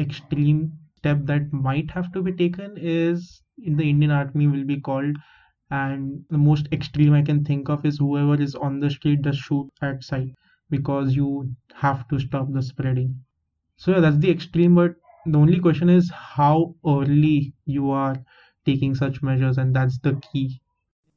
extreme 0.00 0.78
step 0.96 1.20
that 1.26 1.52
might 1.52 1.90
have 1.92 2.12
to 2.12 2.22
be 2.22 2.32
taken 2.32 2.76
is 2.76 3.42
in 3.58 3.76
the 3.76 3.88
Indian 3.88 4.10
army 4.10 4.48
will 4.48 4.64
be 4.64 4.80
called 4.80 5.16
and 5.70 6.24
the 6.30 6.38
most 6.38 6.68
extreme 6.72 7.12
I 7.14 7.22
can 7.22 7.44
think 7.44 7.68
of 7.68 7.84
is 7.86 7.98
whoever 7.98 8.40
is 8.40 8.54
on 8.54 8.80
the 8.80 8.90
street 8.90 9.22
just 9.22 9.40
shoot 9.40 9.70
at 9.82 10.04
sight 10.04 10.34
because 10.70 11.16
you 11.16 11.54
have 11.74 12.08
to 12.08 12.18
stop 12.20 12.52
the 12.52 12.62
spreading. 12.62 13.24
So 13.76 13.92
yeah, 13.92 14.00
that's 14.00 14.18
the 14.18 14.30
extreme 14.30 14.76
but 14.76 14.96
the 15.26 15.38
only 15.38 15.60
question 15.60 15.88
is 15.90 16.10
how 16.10 16.76
early 16.86 17.54
you 17.66 17.90
are 17.90 18.24
taking 18.64 18.94
such 18.94 19.22
measures 19.22 19.58
and 19.58 19.74
that's 19.74 19.98
the 19.98 20.14
key 20.32 20.60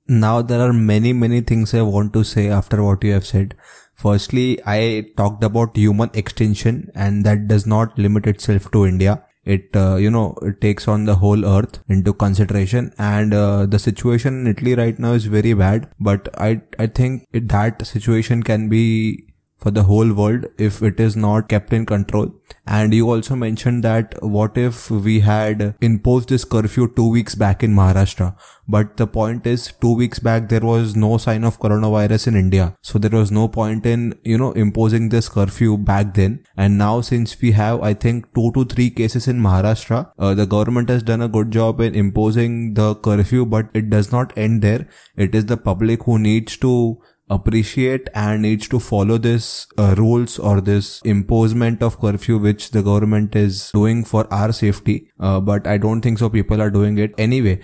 now 0.08 0.42
there 0.42 0.62
are 0.62 0.74
many 0.74 1.14
many 1.14 1.42
things 1.42 1.74
i 1.74 1.82
want 1.82 2.14
to 2.14 2.24
say 2.24 2.50
after 2.50 2.84
what 2.84 3.04
you 3.04 3.14
have 3.14 3.26
said. 3.26 3.56
Firstly 3.96 4.60
i 4.66 5.06
talked 5.18 5.44
about 5.44 5.78
human 5.78 6.10
extinction 6.14 6.92
and 6.96 7.24
that 7.26 7.48
does 7.48 7.66
not 7.66 7.98
limit 7.98 8.28
itself 8.28 8.72
to 8.72 8.86
india. 8.86 9.24
It 9.46 9.76
uh, 9.76 9.96
you 9.98 10.10
know 10.10 10.36
it 10.42 10.62
takes 10.62 10.88
on 10.88 11.06
the 11.06 11.16
whole 11.16 11.46
earth 11.46 11.80
into 11.90 12.14
consideration 12.14 12.94
and 12.98 13.34
uh, 13.34 13.66
the 13.66 13.80
situation 13.80 14.42
in 14.42 14.48
italy 14.48 14.74
right 14.76 14.98
now 14.98 15.12
is 15.14 15.26
very 15.26 15.54
bad 15.54 15.90
but 16.00 16.30
i 16.38 16.62
i 16.80 16.88
think 16.88 17.28
that 17.34 17.86
situation 17.86 18.42
can 18.42 18.70
be 18.70 19.33
for 19.64 19.72
the 19.72 19.84
whole 19.84 20.14
world 20.14 20.46
if 20.58 20.82
it 20.84 21.00
is 21.00 21.16
not 21.16 21.50
kept 21.50 21.74
in 21.74 21.86
control. 21.86 22.32
And 22.66 22.94
you 22.94 23.10
also 23.10 23.36
mentioned 23.36 23.84
that 23.84 24.16
what 24.22 24.58
if 24.58 24.90
we 24.90 25.20
had 25.22 25.76
imposed 25.82 26.30
this 26.30 26.46
curfew 26.46 26.88
two 26.96 27.10
weeks 27.10 27.36
back 27.36 27.64
in 27.64 27.74
Maharashtra? 27.74 28.36
But 28.68 28.96
the 28.98 29.08
point 29.08 29.46
is 29.46 29.74
two 29.82 29.94
weeks 29.96 30.20
back 30.20 30.48
there 30.50 30.62
was 30.62 30.96
no 30.96 31.18
sign 31.18 31.44
of 31.44 31.60
coronavirus 31.60 32.28
in 32.28 32.36
India. 32.36 32.76
So 32.82 33.00
there 33.00 33.18
was 33.20 33.32
no 33.32 33.48
point 33.48 33.86
in, 33.86 34.18
you 34.24 34.38
know, 34.38 34.52
imposing 34.54 35.10
this 35.10 35.30
curfew 35.30 35.78
back 35.78 36.14
then. 36.14 36.46
And 36.56 36.78
now 36.78 37.02
since 37.02 37.40
we 37.42 37.52
have, 37.52 37.82
I 37.82 37.94
think 37.94 38.34
two 38.34 38.52
to 38.54 38.66
three 38.66 38.90
cases 38.90 39.28
in 39.28 39.42
Maharashtra, 39.42 40.12
uh, 40.18 40.34
the 40.34 40.46
government 40.46 40.90
has 40.90 41.04
done 41.04 41.22
a 41.22 41.28
good 41.28 41.52
job 41.52 41.82
in 41.82 41.96
imposing 41.96 42.76
the 42.76 42.96
curfew, 42.96 43.46
but 43.46 43.68
it 43.74 43.90
does 43.90 44.12
not 44.12 44.38
end 44.38 44.62
there. 44.62 44.88
It 45.18 45.36
is 45.36 45.48
the 45.48 45.58
public 45.58 46.04
who 46.04 46.20
needs 46.20 46.56
to 46.58 47.02
appreciate 47.34 48.10
and 48.14 48.42
needs 48.44 48.68
to 48.68 48.80
follow 48.80 49.18
this 49.18 49.68
uh, 49.78 49.96
rules 49.98 50.38
or 50.40 50.62
this 50.62 51.02
imposement 51.04 51.84
of 51.84 52.00
curfew 52.00 52.38
which 52.38 52.72
the 52.72 52.84
government 52.84 53.36
is 53.36 53.72
doing 53.72 54.04
for 54.04 54.26
our 54.34 54.52
safety. 54.52 55.10
Uh, 55.20 55.40
but 55.40 55.68
i 55.68 55.78
don't 55.78 56.02
think 56.02 56.20
so 56.20 56.30
people 56.30 56.62
are 56.62 56.70
doing 56.70 56.98
it 56.98 57.14
anyway. 57.18 57.60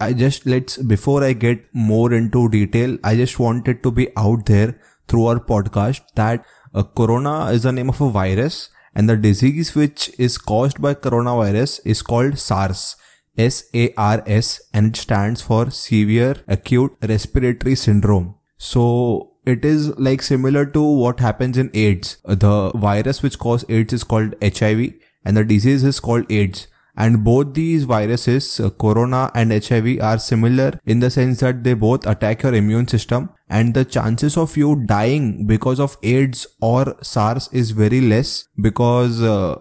I 0.00 0.12
just 0.12 0.46
let's 0.46 0.76
before 0.76 1.22
i 1.24 1.32
get 1.32 1.64
more 1.72 2.12
into 2.12 2.48
detail 2.48 2.98
i 3.04 3.16
just 3.16 3.38
wanted 3.38 3.82
to 3.82 3.90
be 3.90 4.08
out 4.16 4.46
there 4.46 4.78
through 5.08 5.26
our 5.26 5.40
podcast 5.40 6.02
that 6.14 6.44
uh, 6.74 6.82
corona 6.82 7.50
is 7.50 7.62
the 7.64 7.72
name 7.72 7.88
of 7.88 8.00
a 8.00 8.10
virus 8.10 8.68
and 8.94 9.08
the 9.08 9.16
disease 9.16 9.74
which 9.74 10.10
is 10.18 10.38
caused 10.38 10.80
by 10.80 10.94
coronavirus 10.94 11.80
is 11.84 12.02
called 12.02 12.38
sars. 12.38 12.96
SARS 13.36 14.60
and 14.72 14.94
it 14.94 14.96
stands 14.96 15.42
for 15.42 15.70
Severe 15.70 16.36
Acute 16.46 16.96
Respiratory 17.02 17.74
Syndrome. 17.74 18.36
So 18.56 19.32
it 19.46 19.64
is 19.64 19.96
like 19.98 20.22
similar 20.22 20.64
to 20.66 20.82
what 20.82 21.20
happens 21.20 21.58
in 21.58 21.70
AIDS. 21.74 22.18
The 22.24 22.70
virus 22.74 23.22
which 23.22 23.38
causes 23.38 23.68
AIDS 23.68 23.92
is 23.92 24.04
called 24.04 24.34
HIV 24.42 24.94
and 25.24 25.36
the 25.36 25.44
disease 25.44 25.84
is 25.84 26.00
called 26.00 26.30
AIDS. 26.30 26.68
And 26.96 27.24
both 27.24 27.54
these 27.54 27.84
viruses, 27.84 28.60
uh, 28.60 28.70
corona 28.70 29.30
and 29.34 29.52
HIV 29.52 30.00
are 30.00 30.18
similar 30.18 30.78
in 30.86 31.00
the 31.00 31.10
sense 31.10 31.40
that 31.40 31.64
they 31.64 31.74
both 31.74 32.06
attack 32.06 32.44
your 32.44 32.54
immune 32.54 32.86
system 32.86 33.30
and 33.48 33.74
the 33.74 33.84
chances 33.84 34.36
of 34.36 34.56
you 34.56 34.76
dying 34.86 35.44
because 35.44 35.80
of 35.80 35.96
AIDS 36.04 36.46
or 36.60 36.96
SARS 37.02 37.48
is 37.52 37.72
very 37.72 38.00
less 38.00 38.46
because 38.60 39.20
uh, 39.20 39.56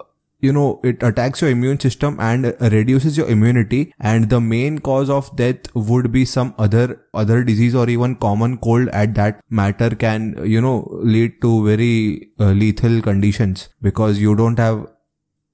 you 0.48 0.54
know 0.56 0.80
it 0.84 1.04
attacks 1.10 1.42
your 1.42 1.50
immune 1.56 1.80
system 1.80 2.18
and 2.20 2.54
reduces 2.76 3.18
your 3.18 3.28
immunity. 3.36 3.82
And 4.00 4.30
the 4.30 4.42
main 4.42 4.80
cause 4.80 5.10
of 5.10 5.36
death 5.36 5.74
would 5.74 6.12
be 6.12 6.26
some 6.26 6.54
other 6.58 7.02
other 7.14 7.44
disease 7.44 7.76
or 7.76 7.90
even 7.90 8.16
common 8.28 8.58
cold 8.58 8.90
at 8.90 9.16
that 9.16 9.42
matter 9.50 9.90
can 10.04 10.28
you 10.56 10.62
know 10.62 10.76
lead 11.16 11.42
to 11.42 11.54
very 11.66 12.30
uh, 12.40 12.52
lethal 12.64 13.02
conditions 13.02 13.70
because 13.82 14.20
you 14.20 14.36
don't 14.36 14.60
have 14.60 14.86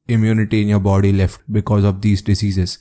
immunity 0.08 0.62
in 0.63 0.67
your 0.67 0.79
body 0.79 1.12
left 1.13 1.41
because 1.51 1.84
of 1.84 2.01
these 2.01 2.22
diseases. 2.22 2.77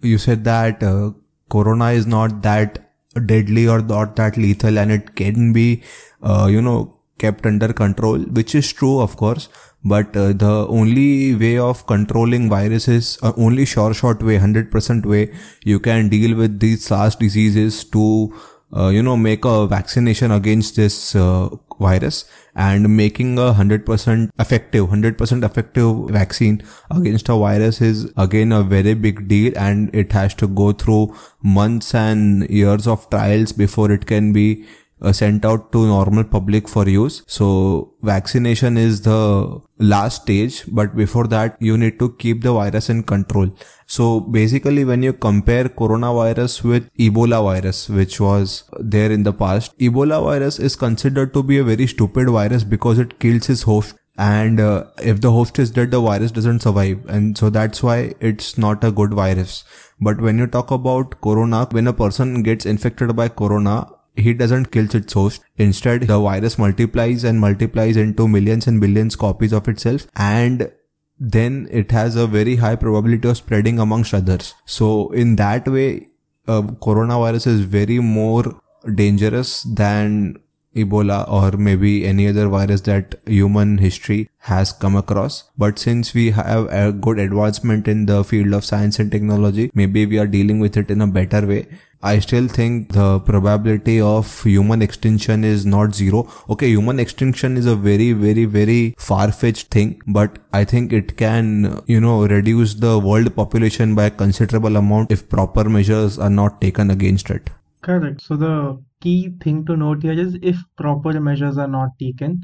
You 0.00 0.18
said 0.18 0.44
that 0.44 0.82
uh, 0.82 1.12
corona 1.50 1.90
is 1.90 2.06
not 2.06 2.42
that 2.42 2.82
deadly 3.26 3.66
or 3.66 3.80
not 3.80 4.16
that 4.16 4.36
lethal 4.36 4.78
and 4.78 4.92
it 4.92 5.14
can 5.16 5.52
be 5.52 5.82
uh, 6.22 6.46
you 6.50 6.60
know 6.60 6.96
kept 7.18 7.46
under 7.46 7.72
control 7.72 8.18
which 8.38 8.54
is 8.54 8.72
true 8.72 8.98
of 9.00 9.16
course 9.16 9.48
but 9.84 10.16
uh, 10.16 10.32
the 10.32 10.66
only 10.68 11.34
way 11.34 11.58
of 11.58 11.86
controlling 11.86 12.48
viruses 12.48 13.18
uh, 13.22 13.32
only 13.36 13.64
sure 13.64 13.94
short 13.94 14.22
way 14.22 14.38
100% 14.38 15.06
way 15.06 15.30
you 15.64 15.78
can 15.78 16.08
deal 16.08 16.36
with 16.36 16.58
these 16.60 16.84
SARS 16.84 17.14
diseases 17.14 17.84
to 17.84 18.34
uh, 18.76 18.88
you 18.88 19.02
know 19.02 19.16
make 19.16 19.44
a 19.44 19.66
vaccination 19.66 20.30
against 20.30 20.76
this 20.76 21.14
uh, 21.14 21.48
virus 21.78 22.24
and 22.54 22.96
making 22.96 23.38
a 23.38 23.52
100% 23.52 24.30
effective 24.38 24.86
100% 24.86 25.44
effective 25.44 26.10
vaccine 26.10 26.62
against 26.90 27.28
a 27.28 27.36
virus 27.36 27.80
is 27.80 28.10
again 28.16 28.52
a 28.52 28.62
very 28.62 28.94
big 28.94 29.28
deal 29.28 29.52
and 29.56 29.94
it 29.94 30.12
has 30.12 30.34
to 30.34 30.48
go 30.48 30.72
through 30.72 31.14
months 31.42 31.94
and 31.94 32.48
years 32.48 32.86
of 32.86 33.08
trials 33.10 33.52
before 33.52 33.90
it 33.90 34.06
can 34.06 34.32
be 34.32 34.66
uh, 35.00 35.12
sent 35.12 35.44
out 35.44 35.72
to 35.72 35.86
normal 35.86 36.24
public 36.24 36.68
for 36.68 36.88
use. 36.88 37.22
So 37.26 37.92
vaccination 38.02 38.76
is 38.76 39.02
the 39.02 39.60
last 39.78 40.22
stage, 40.22 40.64
but 40.68 40.96
before 40.96 41.26
that 41.28 41.56
you 41.60 41.76
need 41.76 41.98
to 41.98 42.12
keep 42.14 42.42
the 42.42 42.52
virus 42.52 42.88
in 42.88 43.02
control. 43.02 43.50
So 43.86 44.20
basically 44.20 44.84
when 44.84 45.02
you 45.02 45.12
compare 45.12 45.64
coronavirus 45.64 46.62
with 46.64 46.90
Ebola 46.94 47.42
virus, 47.42 47.88
which 47.88 48.20
was 48.20 48.64
there 48.78 49.10
in 49.10 49.22
the 49.22 49.32
past, 49.32 49.76
Ebola 49.78 50.22
virus 50.22 50.58
is 50.58 50.76
considered 50.76 51.34
to 51.34 51.42
be 51.42 51.58
a 51.58 51.64
very 51.64 51.86
stupid 51.86 52.28
virus 52.28 52.64
because 52.64 52.98
it 52.98 53.18
kills 53.20 53.48
its 53.48 53.62
host 53.62 53.94
and 54.18 54.60
uh, 54.60 54.84
if 55.02 55.20
the 55.20 55.30
host 55.30 55.58
is 55.58 55.70
dead 55.70 55.90
the 55.90 56.00
virus 56.00 56.30
doesn't 56.30 56.60
survive 56.60 57.04
and 57.06 57.36
so 57.36 57.50
that's 57.50 57.82
why 57.82 58.14
it's 58.18 58.56
not 58.56 58.82
a 58.82 58.90
good 58.90 59.12
virus 59.12 59.62
but 60.00 60.18
when 60.20 60.38
you 60.38 60.46
talk 60.46 60.70
about 60.70 61.20
corona 61.20 61.66
when 61.70 61.86
a 61.86 61.92
person 61.92 62.42
gets 62.42 62.64
infected 62.64 63.14
by 63.14 63.28
corona 63.28 63.86
he 64.16 64.34
doesn't 64.34 64.70
kill 64.72 64.94
its 64.94 65.12
host. 65.12 65.42
Instead, 65.56 66.02
the 66.02 66.18
virus 66.18 66.58
multiplies 66.58 67.24
and 67.24 67.40
multiplies 67.40 67.96
into 67.96 68.28
millions 68.28 68.66
and 68.66 68.80
billions 68.80 69.16
copies 69.16 69.52
of 69.52 69.68
itself 69.68 70.06
and 70.16 70.70
then 71.18 71.66
it 71.70 71.90
has 71.92 72.16
a 72.16 72.26
very 72.26 72.56
high 72.56 72.76
probability 72.76 73.28
of 73.28 73.36
spreading 73.36 73.78
amongst 73.78 74.12
others. 74.12 74.54
So 74.64 75.10
in 75.12 75.36
that 75.36 75.66
way, 75.66 76.08
uh, 76.46 76.62
coronavirus 76.62 77.46
is 77.46 77.60
very 77.60 77.98
more 77.98 78.60
dangerous 78.94 79.62
than 79.62 80.36
Ebola 80.76 81.28
or 81.28 81.56
maybe 81.56 82.06
any 82.06 82.28
other 82.28 82.48
virus 82.48 82.82
that 82.82 83.16
human 83.26 83.78
history 83.78 84.28
has 84.38 84.72
come 84.72 84.94
across. 84.94 85.50
But 85.56 85.78
since 85.78 86.14
we 86.14 86.30
have 86.30 86.68
a 86.70 86.92
good 86.92 87.18
advancement 87.18 87.88
in 87.88 88.06
the 88.06 88.22
field 88.22 88.52
of 88.52 88.64
science 88.64 88.98
and 88.98 89.10
technology, 89.10 89.70
maybe 89.74 90.06
we 90.06 90.18
are 90.18 90.26
dealing 90.26 90.60
with 90.60 90.76
it 90.76 90.90
in 90.90 91.00
a 91.00 91.06
better 91.06 91.46
way. 91.46 91.66
I 92.02 92.18
still 92.20 92.46
think 92.46 92.92
the 92.92 93.18
probability 93.20 94.00
of 94.00 94.42
human 94.44 94.82
extinction 94.82 95.44
is 95.44 95.64
not 95.66 95.94
zero. 95.94 96.28
Okay, 96.48 96.68
human 96.68 97.00
extinction 97.00 97.56
is 97.56 97.66
a 97.66 97.74
very, 97.74 98.12
very, 98.12 98.44
very 98.44 98.94
far-fetched 98.98 99.68
thing, 99.70 100.00
but 100.06 100.38
I 100.52 100.64
think 100.64 100.92
it 100.92 101.16
can, 101.16 101.82
you 101.86 102.00
know, 102.00 102.26
reduce 102.26 102.74
the 102.74 102.98
world 102.98 103.34
population 103.34 103.94
by 103.94 104.04
a 104.04 104.10
considerable 104.10 104.76
amount 104.76 105.10
if 105.10 105.28
proper 105.28 105.64
measures 105.64 106.18
are 106.18 106.30
not 106.30 106.60
taken 106.60 106.90
against 106.90 107.30
it. 107.30 107.50
Correct. 107.82 108.20
So 108.20 108.36
the 108.36 108.78
key 109.06 109.30
thing 109.42 109.64
to 109.66 109.76
note 109.76 110.02
here 110.02 110.18
is 110.26 110.38
if 110.42 110.62
proper 110.76 111.20
measures 111.20 111.58
are 111.58 111.68
not 111.68 111.90
taken, 112.00 112.40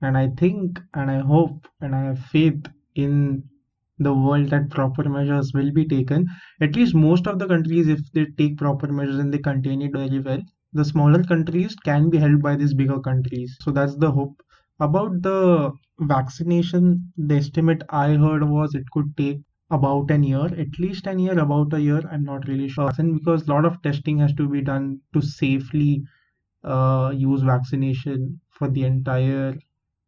and 0.00 0.16
I 0.16 0.28
think 0.28 0.80
and 0.94 1.10
I 1.10 1.18
hope 1.18 1.66
and 1.80 1.94
I 1.94 2.04
have 2.04 2.18
faith 2.20 2.66
in 2.94 3.42
the 3.98 4.14
world 4.14 4.50
that 4.50 4.70
proper 4.70 5.08
measures 5.08 5.52
will 5.52 5.72
be 5.72 5.84
taken. 5.86 6.26
At 6.60 6.76
least 6.76 6.94
most 6.94 7.26
of 7.26 7.38
the 7.40 7.48
countries, 7.48 7.88
if 7.88 8.00
they 8.12 8.26
take 8.38 8.56
proper 8.58 8.92
measures 8.92 9.18
and 9.18 9.34
they 9.34 9.38
contain 9.38 9.82
it 9.82 9.92
very 9.92 10.20
well, 10.20 10.42
the 10.72 10.84
smaller 10.84 11.24
countries 11.24 11.74
can 11.74 12.10
be 12.10 12.18
helped 12.18 12.42
by 12.42 12.56
these 12.56 12.74
bigger 12.74 13.00
countries. 13.00 13.56
So 13.62 13.72
that's 13.72 13.96
the 13.96 14.12
hope. 14.12 14.40
About 14.80 15.22
the 15.22 15.72
vaccination, 16.00 17.12
the 17.16 17.36
estimate 17.36 17.82
I 17.90 18.14
heard 18.14 18.44
was 18.48 18.74
it 18.74 18.84
could 18.92 19.16
take 19.16 19.40
about 19.70 20.10
an 20.10 20.22
year, 20.22 20.46
at 20.46 20.78
least 20.78 21.06
an 21.06 21.18
year, 21.18 21.38
about 21.38 21.72
a 21.74 21.80
year. 21.80 22.02
I'm 22.10 22.24
not 22.24 22.48
really 22.48 22.68
sure. 22.68 22.92
And 22.98 23.18
because 23.18 23.46
a 23.48 23.50
lot 23.52 23.64
of 23.64 23.82
testing 23.82 24.18
has 24.18 24.32
to 24.34 24.48
be 24.48 24.62
done 24.62 25.00
to 25.12 25.20
safely 25.22 26.04
uh, 26.64 27.12
use 27.14 27.42
vaccination 27.42 28.40
for 28.50 28.68
the 28.68 28.84
entire 28.84 29.54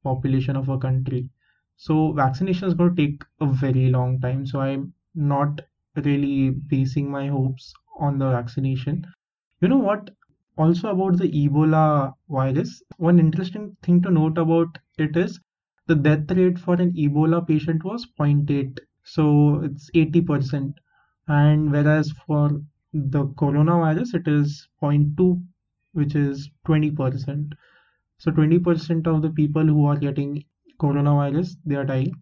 population 0.05 0.57
of 0.57 0.69
a 0.69 0.79
country. 0.79 1.31
So 1.77 2.13
vaccination 2.13 2.69
is 2.69 2.75
going 2.75 2.97
to 2.97 3.07
take 3.07 3.25
a 3.41 3.47
very 3.47 3.91
long 3.91 4.21
time. 4.21 4.47
So 4.47 4.61
I'm 4.61 4.95
not 5.15 5.61
really 5.97 6.51
basing 6.51 7.11
my 7.11 7.29
hopes 7.29 7.75
on 7.99 8.19
the 8.19 8.31
vaccination. 8.31 9.07
You 9.61 9.69
know 9.69 9.79
what? 9.79 10.11
Also 10.57 10.91
about 10.91 11.19
the 11.19 11.31
Ebola 11.31 12.15
virus, 12.29 12.83
one 12.97 13.19
interesting 13.19 13.77
thing 13.83 14.01
to 14.03 14.11
note 14.11 14.39
about 14.39 14.79
it 14.99 15.17
is 15.17 15.39
the 15.87 15.95
death 15.95 16.31
rate 16.31 16.59
for 16.59 16.75
an 16.75 16.93
Ebola 16.95 17.47
patient 17.47 17.85
was 17.85 18.07
0.8. 18.19 18.79
So 19.07 19.63
it's 19.63 19.91
80%. 19.95 20.75
And 21.29 21.73
whereas 21.73 22.13
for 22.27 22.61
the 22.93 23.27
coronavirus, 23.27 24.15
it 24.17 24.29
is 24.29 24.69
0.2, 24.83 25.43
which 25.93 26.15
is 26.15 26.51
20%. 26.67 27.55
So 28.19 28.31
20% 28.33 29.07
of 29.07 29.23
the 29.23 29.31
people 29.31 29.65
who 29.67 29.87
are 29.87 29.97
getting 29.97 30.45
coronavirus 30.81 31.57
they 31.65 31.77
are 31.77 31.85
dying 31.87 32.15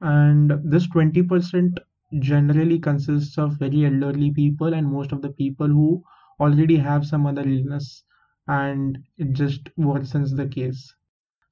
and 0.00 0.52
this 0.64 0.86
20% 0.88 1.78
generally 2.20 2.78
consists 2.78 3.38
of 3.38 3.58
very 3.58 3.86
elderly 3.86 4.30
people 4.32 4.74
and 4.74 4.86
most 4.86 5.12
of 5.12 5.22
the 5.22 5.30
people 5.30 5.68
who 5.68 6.02
already 6.40 6.76
have 6.76 7.06
some 7.06 7.26
other 7.26 7.42
illness 7.48 8.04
and 8.48 8.98
it 9.18 9.32
just 9.32 9.64
worsens 9.78 10.36
the 10.36 10.46
case 10.48 10.94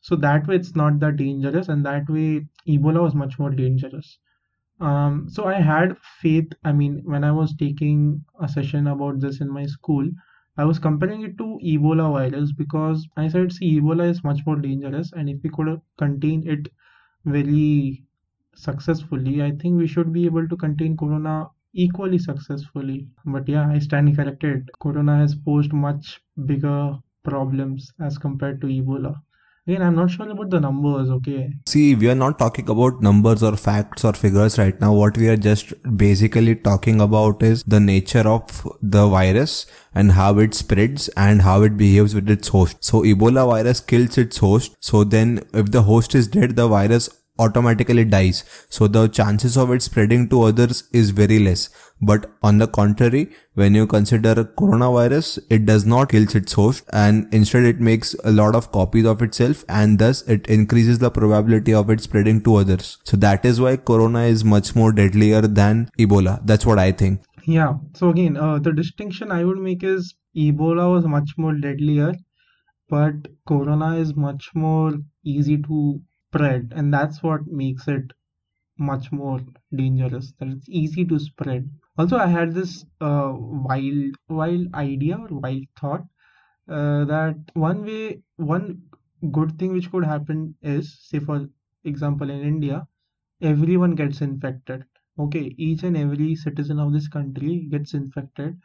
so 0.01 0.17
that 0.17 0.47
way 0.47 0.57
it's 0.57 0.77
not 0.77 1.01
that 1.01 1.17
dangerous 1.17 1.69
and 1.69 1.85
that 1.87 2.09
way 2.11 2.47
ebola 2.69 3.03
was 3.03 3.15
much 3.15 3.39
more 3.39 3.51
dangerous 3.51 4.19
um, 4.81 5.29
so 5.29 5.45
i 5.47 5.55
had 5.69 5.97
faith 6.23 6.53
i 6.65 6.73
mean 6.73 7.01
when 7.05 7.25
i 7.25 7.31
was 7.33 7.55
taking 7.57 8.25
a 8.41 8.49
session 8.49 8.87
about 8.89 9.21
this 9.21 9.41
in 9.41 9.49
my 9.51 9.67
school 9.67 10.09
I 10.57 10.65
was 10.65 10.79
comparing 10.79 11.23
it 11.23 11.39
to 11.39 11.59
Ebola 11.65 12.07
virus 12.13 12.53
because 12.53 13.09
I 13.17 13.29
said, 13.29 13.51
see, 13.53 13.81
Ebola 13.81 14.11
is 14.11 14.23
much 14.23 14.41
more 14.45 14.57
dangerous, 14.57 15.11
and 15.13 15.31
if 15.31 15.43
we 15.43 15.49
could 15.49 15.81
contain 15.97 16.47
it 16.47 16.69
very 17.25 18.05
successfully, 18.55 19.43
I 19.43 19.53
think 19.53 19.79
we 19.79 19.87
should 19.87 20.13
be 20.13 20.27
able 20.27 20.49
to 20.49 20.57
contain 20.57 20.97
Corona 20.97 21.49
equally 21.75 22.19
successfully. 22.19 23.09
But 23.25 23.49
yeah, 23.49 23.69
I 23.69 23.79
stand 23.79 24.15
corrected. 24.17 24.71
Corona 24.81 25.17
has 25.19 25.35
posed 25.35 25.73
much 25.73 26.21
bigger 26.47 26.99
problems 27.25 27.93
as 28.01 28.19
compared 28.19 28.61
to 28.63 28.67
Ebola. 28.69 29.17
Again, 29.71 29.83
I'm 29.83 29.95
not 29.95 30.11
sure 30.11 30.29
about 30.29 30.51
the 30.51 30.59
numbers, 30.59 31.11
okay? 31.11 31.49
See, 31.65 31.95
we 31.95 32.11
are 32.11 32.17
not 32.17 32.41
talking 32.41 32.69
about 32.69 33.01
numbers 33.01 33.41
or 33.41 33.57
facts 33.57 34.05
or 34.05 34.13
figures 34.15 34.59
right 34.59 34.81
now. 34.81 34.93
What 34.93 35.17
we 35.17 35.29
are 35.29 35.37
just 35.37 35.73
basically 35.97 36.57
talking 36.57 37.01
about 37.01 37.41
is 37.41 37.63
the 37.63 37.79
nature 37.79 38.27
of 38.27 38.67
the 38.83 39.07
virus 39.07 39.67
and 39.95 40.11
how 40.11 40.41
it 40.41 40.55
spreads 40.55 41.07
and 41.11 41.43
how 41.43 41.63
it 41.63 41.77
behaves 41.77 42.17
with 42.17 42.29
its 42.29 42.49
host. 42.49 42.79
So 42.81 43.03
Ebola 43.03 43.49
virus 43.49 43.79
kills 43.79 44.19
its 44.19 44.39
host. 44.39 44.75
So 44.81 45.05
then 45.05 45.45
if 45.55 45.71
the 45.71 45.83
host 45.83 46.17
is 46.17 46.27
dead, 46.27 46.57
the 46.57 46.67
virus 46.67 47.09
automatically 47.39 48.05
dies. 48.05 48.45
So 48.69 48.87
the 48.87 49.09
chances 49.09 49.57
of 49.57 49.71
it 49.71 49.83
spreading 49.83 50.29
to 50.29 50.43
others 50.43 50.85
is 50.93 51.11
very 51.11 51.39
less. 51.39 51.71
But 52.03 52.31
on 52.43 52.59
the 52.59 52.67
contrary, 52.67 53.31
when 53.55 53.75
you 53.75 53.87
consider 53.87 54.35
coronavirus, 54.45 55.39
it 55.51 55.67
does 55.67 55.85
not 55.85 56.11
kill 56.11 56.27
its 56.35 56.53
host 56.53 56.85
and 56.93 57.33
instead 57.33 57.65
it 57.65 57.81
makes 57.81 58.15
a 58.25 58.31
lot 58.31 58.55
of 58.55 58.73
copies 58.73 59.07
of 59.07 59.23
itself 59.23 59.65
and 59.69 59.99
thus 59.99 60.23
it 60.23 60.47
increases 60.47 60.99
the 60.99 61.11
probability 61.11 61.75
of 61.75 61.91
it 61.91 62.01
spreading 62.01 62.43
to 62.43 62.57
others. 62.57 62.99
So 63.05 63.17
that 63.19 63.45
is 63.45 63.61
why 63.61 63.77
corona 63.77 64.23
is 64.23 64.45
much 64.45 64.75
more 64.75 64.93
deadlier 64.93 65.43
than 65.43 65.91
Ebola. 65.99 66.41
That's 66.45 66.67
what 66.67 66.79
I 66.79 66.93
think. 66.93 67.23
Yeah. 67.47 67.75
So 67.95 68.11
again, 68.11 68.37
uh, 68.37 68.59
the 68.59 68.73
distinction 68.73 69.31
I 69.31 69.45
would 69.45 69.59
make 69.59 69.83
is 69.83 70.15
Ebola 70.37 70.93
was 70.93 71.07
much 71.07 71.31
more 71.37 71.55
deadlier, 71.55 72.15
but 72.89 73.15
Corona 73.47 73.97
is 73.97 74.15
much 74.15 74.51
more 74.55 74.93
easy 75.25 75.59
to 75.63 76.01
spread, 76.31 76.73
and 76.77 76.93
that's 76.95 77.23
what 77.23 77.47
makes 77.47 77.89
it 77.89 78.13
much 78.79 79.13
more 79.13 79.41
dangerous. 79.75 80.33
That 80.39 80.49
it's 80.49 80.69
easy 80.69 81.05
to 81.07 81.19
spread. 81.19 81.71
Also, 81.99 82.17
I 82.19 82.27
had 82.29 82.55
this 82.55 82.85
uh, 83.01 83.33
wild, 83.37 84.15
wild 84.29 84.75
idea 84.75 85.19
or 85.19 85.29
wild 85.31 85.65
thought 85.81 86.07
uh, 86.69 87.05
that 87.05 87.37
one 87.55 87.85
way, 87.85 88.23
one 88.37 88.83
good 89.33 89.59
thing 89.59 89.73
which 89.73 89.91
could 89.91 90.05
happen 90.05 90.55
is, 90.63 90.99
say 91.09 91.19
for 91.19 91.49
example, 91.85 92.31
in 92.31 92.41
India, 92.41 92.87
everyone 93.43 93.95
gets 93.95 94.23
infected 94.23 94.85
okay 95.19 95.55
each 95.59 95.83
and 95.85 95.97
every 95.97 96.35
citizen 96.35 96.79
of 96.79 96.93
this 96.93 97.09
country 97.09 97.67
gets 97.71 97.95
infected 97.95 98.59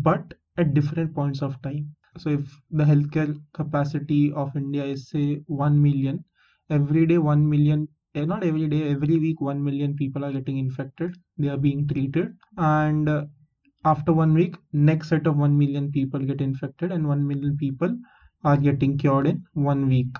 but 0.00 0.34
at 0.58 0.74
different 0.74 1.14
points 1.14 1.42
of 1.42 1.60
time 1.62 1.94
so 2.18 2.30
if 2.30 2.60
the 2.70 2.84
healthcare 2.84 3.32
capacity 3.54 4.32
of 4.32 4.56
india 4.56 4.84
is 4.84 5.08
say 5.08 5.26
1 5.46 5.80
million 5.82 6.24
every 6.70 7.06
day 7.06 7.18
1 7.18 7.48
million 7.48 7.88
eh, 8.14 8.24
not 8.24 8.44
every 8.44 8.68
day 8.68 8.90
every 8.90 9.18
week 9.18 9.40
1 9.40 9.62
million 9.62 9.94
people 9.96 10.24
are 10.24 10.32
getting 10.32 10.58
infected. 10.58 11.16
They 11.38 11.48
are 11.48 11.56
being 11.56 11.86
treated. 11.88 12.36
And 12.56 13.08
uh, 13.08 13.26
after 13.84 14.12
one 14.12 14.34
week 14.34 14.56
next 14.72 15.08
set 15.08 15.26
of 15.26 15.36
1 15.36 15.56
million 15.56 15.90
people 15.92 16.20
get 16.20 16.40
infected 16.40 16.92
and 16.92 17.08
1 17.08 17.26
million 17.26 17.56
people 17.56 17.96
are 18.44 18.56
getting 18.56 18.98
cured 18.98 19.26
in 19.26 19.44
one 19.54 19.88
week. 19.88 20.14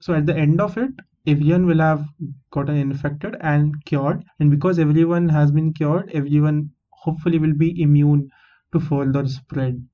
So 0.00 0.14
at 0.14 0.26
the 0.26 0.36
end 0.36 0.60
of 0.60 0.76
it 0.78 0.90
everyone 1.26 1.66
will 1.66 1.80
have 1.80 2.06
gotten 2.50 2.76
infected 2.76 3.36
and 3.40 3.74
cured. 3.84 4.24
And 4.40 4.50
because 4.50 4.78
everyone 4.78 5.28
has 5.28 5.50
been 5.50 5.72
cured 5.72 6.10
everyone 6.14 6.70
hopefully 6.90 7.38
will 7.38 7.54
be 7.54 7.80
immune 7.80 8.30
to 8.72 8.80
further 8.80 9.26
spread 9.28 9.86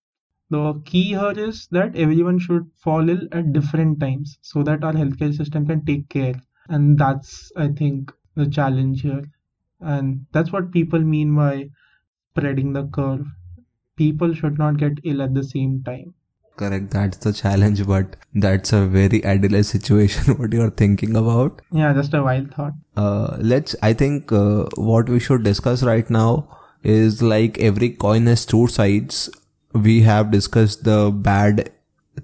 the 0.55 0.65
key 0.85 1.05
here 1.11 1.39
is 1.47 1.67
that 1.77 1.97
everyone 2.07 2.39
should 2.39 2.67
fall 2.87 3.15
ill 3.15 3.23
at 3.33 3.53
different 3.53 4.01
times 4.01 4.39
so 4.43 4.63
that 4.63 4.85
our 4.85 4.99
healthcare 5.03 5.37
system 5.37 5.67
can 5.71 5.85
take 5.85 6.09
care 6.09 6.35
and 6.69 6.99
that's 6.99 7.53
i 7.57 7.69
think 7.81 8.13
the 8.43 8.49
challenge 8.59 9.03
here 9.03 9.25
and 9.95 10.27
that's 10.33 10.53
what 10.53 10.73
people 10.73 11.09
mean 11.15 11.35
by 11.37 11.55
spreading 12.31 12.73
the 12.73 12.85
curve 12.99 13.25
people 13.97 14.35
should 14.35 14.59
not 14.59 14.77
get 14.85 15.09
ill 15.13 15.23
at 15.23 15.35
the 15.35 15.49
same 15.55 15.83
time 15.89 16.15
Correct, 16.57 16.93
that's 16.93 17.19
the 17.19 17.33
challenge, 17.33 17.85
but 17.85 18.15
that's 18.33 18.73
a 18.73 18.87
very 18.87 19.25
ideal 19.25 19.65
situation. 19.65 20.35
what 20.39 20.53
you're 20.53 20.71
thinking 20.71 21.17
about? 21.17 21.63
Yeah, 21.73 21.93
just 21.93 22.15
a 22.15 22.23
wild 22.23 22.55
thought. 22.55 22.75
Uh, 22.97 23.37
let's. 23.41 23.75
I 23.83 23.93
think 23.93 24.31
uh, 24.31 24.67
what 24.77 25.09
we 25.09 25.19
should 25.19 25.43
discuss 25.43 25.83
right 25.83 26.09
now 26.09 26.47
is 26.85 27.23
like 27.23 27.59
every 27.59 27.91
coin 27.91 28.27
has 28.27 28.47
two 28.47 28.69
sides. 28.69 29.31
We 29.75 30.03
have 30.03 30.31
discussed 30.31 30.85
the 30.85 31.11
bad 31.11 31.71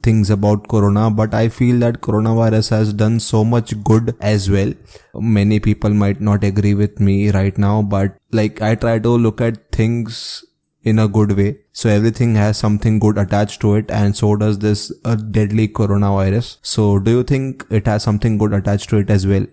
things 0.04 0.30
about 0.30 0.69
corona 0.69 1.11
but 1.11 1.35
i 1.35 1.49
feel 1.49 1.80
that 1.80 2.00
coronavirus 2.00 2.71
has 2.71 2.92
done 2.92 3.19
so 3.19 3.45
much 3.45 3.73
good 3.83 4.14
as 4.21 4.49
well 4.49 4.73
many 5.14 5.59
people 5.59 5.90
might 5.90 6.21
not 6.21 6.45
agree 6.45 6.75
with 6.75 7.00
me 7.00 7.28
right 7.33 7.59
now 7.59 7.83
but 7.83 8.16
like 8.30 8.62
i 8.62 8.76
try 8.76 9.00
to 9.00 9.09
look 9.09 9.40
at 9.40 9.73
things 9.73 10.45
in 10.83 10.99
a 10.99 11.09
good 11.09 11.37
way. 11.37 11.59
So 11.73 11.88
everything 11.88 12.35
has 12.37 12.57
something 12.59 12.99
good 12.99 13.19
attached 13.19 13.61
to 13.62 13.75
it 13.75 13.90
and 13.90 14.16
so 14.16 14.37
does 14.37 14.59
this 14.59 14.92
uh, 15.04 15.14
deadly 15.14 15.69
coronavirus. 15.69 16.59
So 16.62 16.99
do 16.99 17.11
you 17.11 17.23
think 17.23 17.66
it 17.71 17.87
has 17.87 18.02
something 18.02 18.38
good 18.38 18.52
attached 18.52 18.88
to 18.90 18.99
it 18.99 19.11
as 19.11 19.26
well? 19.26 19.47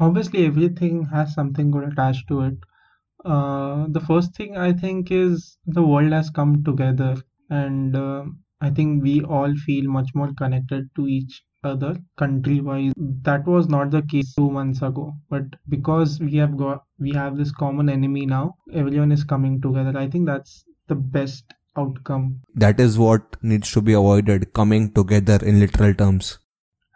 Obviously, 0.00 0.46
everything 0.46 1.06
has 1.06 1.34
something 1.34 1.70
good 1.70 1.92
attached 1.92 2.28
to 2.28 2.42
it. 2.42 2.58
Uh, 3.24 3.86
the 3.88 4.00
first 4.00 4.34
thing 4.34 4.56
I 4.56 4.72
think 4.72 5.10
is 5.10 5.58
the 5.66 5.82
world 5.82 6.12
has 6.12 6.30
come 6.30 6.62
together 6.64 7.16
and 7.50 7.96
uh, 7.96 8.24
I 8.60 8.70
think 8.70 9.02
we 9.02 9.22
all 9.22 9.54
feel 9.56 9.90
much 9.90 10.10
more 10.14 10.32
connected 10.34 10.88
to 10.96 11.06
each 11.08 11.42
other 11.64 11.96
country 12.16 12.60
wise 12.60 12.92
that 12.96 13.44
was 13.44 13.68
not 13.68 13.90
the 13.90 14.02
case 14.02 14.34
two 14.36 14.48
months 14.48 14.80
ago 14.80 15.12
but 15.28 15.42
because 15.68 16.20
we 16.20 16.36
have 16.36 16.56
got 16.56 16.84
we 17.00 17.10
have 17.10 17.36
this 17.36 17.50
common 17.50 17.88
enemy 17.88 18.24
now 18.24 18.54
everyone 18.72 19.10
is 19.10 19.24
coming 19.24 19.60
together. 19.60 19.98
I 19.98 20.08
think 20.08 20.26
that's 20.26 20.64
the 20.86 20.94
best 20.94 21.44
outcome. 21.76 22.40
That 22.54 22.78
is 22.78 22.98
what 22.98 23.36
needs 23.42 23.72
to 23.72 23.80
be 23.80 23.92
avoided 23.92 24.52
coming 24.52 24.92
together 24.92 25.38
in 25.44 25.58
literal 25.58 25.94
terms 25.94 26.38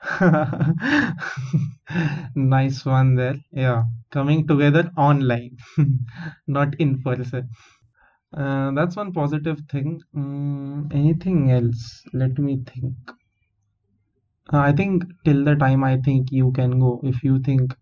nice 2.34 2.84
one 2.84 3.14
there 3.14 3.36
yeah 3.52 3.84
coming 4.10 4.44
together 4.46 4.90
online 4.96 5.56
not 6.46 6.74
in 6.80 7.00
person 7.02 7.48
uh, 8.36 8.70
that's 8.72 8.96
one 8.96 9.12
positive 9.12 9.60
thing 9.70 10.00
mm, 10.14 10.92
anything 10.92 11.50
else 11.52 12.02
let 12.12 12.36
me 12.38 12.62
think 12.66 12.94
uh, 14.52 14.58
I 14.58 14.72
think 14.72 15.04
till 15.24 15.44
the 15.44 15.54
time 15.54 15.84
I 15.84 15.98
think 15.98 16.32
you 16.32 16.50
can 16.52 16.80
go 16.80 17.00
if 17.04 17.22
you 17.22 17.38
think 17.38 17.74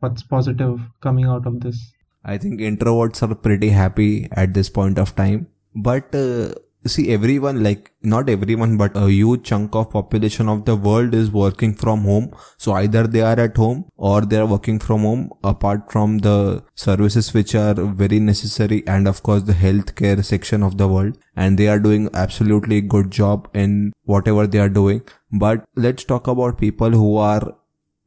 what's 0.00 0.22
positive 0.22 0.80
coming 1.00 1.24
out 1.24 1.46
of 1.46 1.60
this. 1.60 1.92
I 2.24 2.38
think 2.38 2.60
introverts 2.60 3.22
are 3.22 3.34
pretty 3.34 3.70
happy 3.70 4.28
at 4.32 4.54
this 4.54 4.70
point 4.70 4.98
of 4.98 5.16
time. 5.16 5.48
But 5.74 6.14
uh, 6.14 6.54
see, 6.86 7.10
everyone, 7.12 7.62
like 7.62 7.92
not 8.02 8.28
everyone, 8.28 8.76
but 8.76 8.96
a 8.96 9.08
huge 9.08 9.44
chunk 9.44 9.74
of 9.74 9.90
population 9.90 10.48
of 10.48 10.64
the 10.64 10.76
world 10.76 11.14
is 11.14 11.30
working 11.30 11.74
from 11.74 12.02
home. 12.02 12.34
So 12.58 12.72
either 12.72 13.06
they 13.06 13.22
are 13.22 13.38
at 13.38 13.56
home 13.56 13.86
or 13.96 14.20
they 14.20 14.36
are 14.36 14.46
working 14.46 14.78
from 14.78 15.00
home 15.00 15.30
apart 15.42 15.90
from 15.90 16.18
the 16.18 16.62
services 16.74 17.32
which 17.32 17.54
are 17.54 17.74
very 17.74 18.20
necessary 18.20 18.82
and 18.86 19.08
of 19.08 19.22
course 19.22 19.42
the 19.42 19.54
healthcare 19.54 20.24
section 20.24 20.62
of 20.62 20.78
the 20.78 20.88
world. 20.88 21.16
And 21.36 21.58
they 21.58 21.68
are 21.68 21.78
doing 21.78 22.08
absolutely 22.14 22.80
good 22.80 23.10
job 23.10 23.48
in 23.54 23.92
whatever 24.04 24.46
they 24.46 24.58
are 24.58 24.68
doing. 24.68 25.02
But 25.32 25.64
let's 25.76 26.04
talk 26.04 26.26
about 26.26 26.58
people 26.58 26.90
who 26.90 27.16
are 27.16 27.54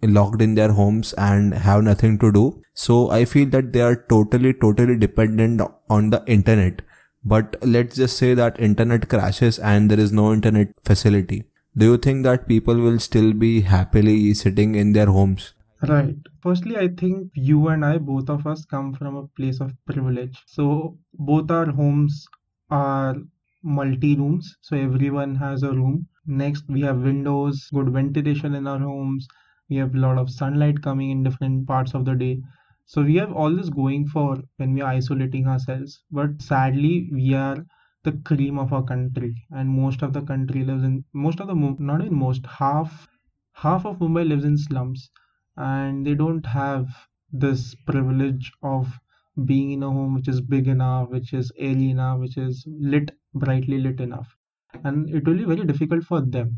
locked 0.04 0.42
in 0.42 0.56
their 0.56 0.72
homes 0.72 1.14
and 1.14 1.54
have 1.54 1.84
nothing 1.84 2.20
to 2.20 2.32
do. 2.32 2.62
So 2.74 3.10
I 3.10 3.26
feel 3.26 3.50
that 3.50 3.74
they 3.74 3.82
are 3.82 3.96
totally, 3.96 4.54
totally 4.54 4.96
dependent 4.98 5.62
on 5.90 6.12
the 6.12 6.24
internet. 6.28 6.84
But 7.28 7.56
let's 7.62 7.96
just 7.98 8.18
say 8.18 8.34
that 8.34 8.60
internet 8.60 9.08
crashes 9.10 9.60
and 9.60 9.92
there 9.92 10.00
is 10.00 10.12
no 10.12 10.32
internet 10.34 10.74
facility. 10.84 11.44
Do 11.76 11.86
you 11.92 11.98
think 11.98 12.24
that 12.24 12.48
people 12.48 12.76
will 12.76 13.00
still 13.00 13.34
be 13.34 13.62
happily 13.62 14.34
sitting 14.34 14.76
in 14.76 14.94
their 14.94 15.08
homes? 15.08 15.54
Right. 15.88 16.16
Firstly, 16.42 16.78
I 16.78 16.88
think 16.88 17.32
you 17.36 17.68
and 17.68 17.86
I, 17.86 17.98
both 17.98 18.30
of 18.30 18.48
us, 18.48 18.66
come 18.66 18.94
from 18.94 19.16
a 19.16 19.28
place 19.28 19.60
of 19.62 19.74
privilege. 19.86 20.42
So 20.46 20.98
both 21.14 21.52
our 21.52 21.72
homes 21.72 22.26
are 22.70 23.16
multi 23.62 24.16
rooms. 24.16 24.56
So 24.62 24.78
everyone 24.78 25.36
has 25.36 25.64
a 25.64 25.72
room 25.72 26.08
Next, 26.30 26.66
we 26.68 26.82
have 26.82 27.04
windows, 27.04 27.70
good 27.74 27.88
ventilation 27.90 28.54
in 28.54 28.68
our 28.68 28.80
homes. 28.80 29.30
We 29.70 29.78
have 29.78 29.96
a 29.96 29.98
lot 29.98 30.18
of 30.18 30.30
sunlight 30.30 30.82
coming 30.82 31.10
in 31.10 31.24
different 31.24 31.66
parts 31.66 31.94
of 31.94 32.04
the 32.04 32.16
day. 32.16 32.42
So 32.88 33.04
we 33.04 33.16
have 33.18 33.32
all 33.32 33.56
this 33.56 33.70
going 33.70 34.08
for 34.08 34.42
when 34.56 34.74
we 34.74 34.82
are 34.82 34.90
isolating 34.92 35.46
ourselves. 35.48 36.04
But 36.10 36.42
sadly, 36.42 37.08
we 37.14 37.36
are 37.36 37.64
the 38.04 38.14
cream 38.14 38.58
of 38.58 38.74
our 38.74 38.84
country, 38.84 39.46
and 39.52 39.70
most 39.70 40.02
of 40.02 40.14
the 40.14 40.24
country 40.24 40.64
lives 40.66 40.84
in 40.84 41.06
most 41.14 41.40
of 41.40 41.48
the 41.48 41.56
not 41.56 42.02
even 42.02 42.16
most 42.18 42.46
half 42.48 43.08
half 43.54 43.86
of 43.86 44.00
Mumbai 44.00 44.28
lives 44.28 44.46
in 44.46 44.58
slums, 44.58 45.12
and 45.58 46.06
they 46.06 46.16
don't 46.16 46.46
have 46.46 46.88
this 47.32 47.76
privilege 47.76 48.52
of 48.64 49.00
being 49.46 49.72
in 49.72 49.84
a 49.84 49.92
home 49.92 50.14
which 50.16 50.28
is 50.28 50.42
big 50.42 50.68
enough, 50.68 51.10
which 51.10 51.34
is 51.34 51.52
airy 51.58 51.90
enough, 51.90 52.20
which 52.20 52.38
is 52.38 52.66
lit 52.68 53.12
brightly 53.34 53.80
lit 53.80 54.00
enough. 54.00 54.36
And 54.84 55.10
it 55.10 55.26
will 55.28 55.38
be 55.38 55.44
very 55.46 55.66
difficult 55.66 56.04
for 56.06 56.22
them. 56.22 56.58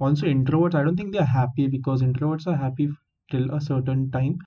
Also 0.00 0.26
introverts 0.26 0.74
i 0.74 0.82
don't 0.82 0.96
think 0.96 1.12
they're 1.12 1.34
happy 1.40 1.66
because 1.68 2.02
introverts 2.02 2.46
are 2.46 2.56
happy 2.56 2.88
till 3.30 3.50
a 3.52 3.60
certain 3.60 4.10
time 4.10 4.38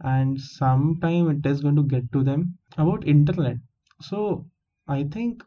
and 0.00 0.40
sometime 0.40 1.28
it 1.30 1.44
is 1.46 1.60
going 1.60 1.76
to 1.76 1.82
get 1.82 2.10
to 2.12 2.22
them 2.24 2.56
about 2.78 3.06
internet. 3.06 3.56
So 4.00 4.46
i 4.88 5.02
think 5.04 5.42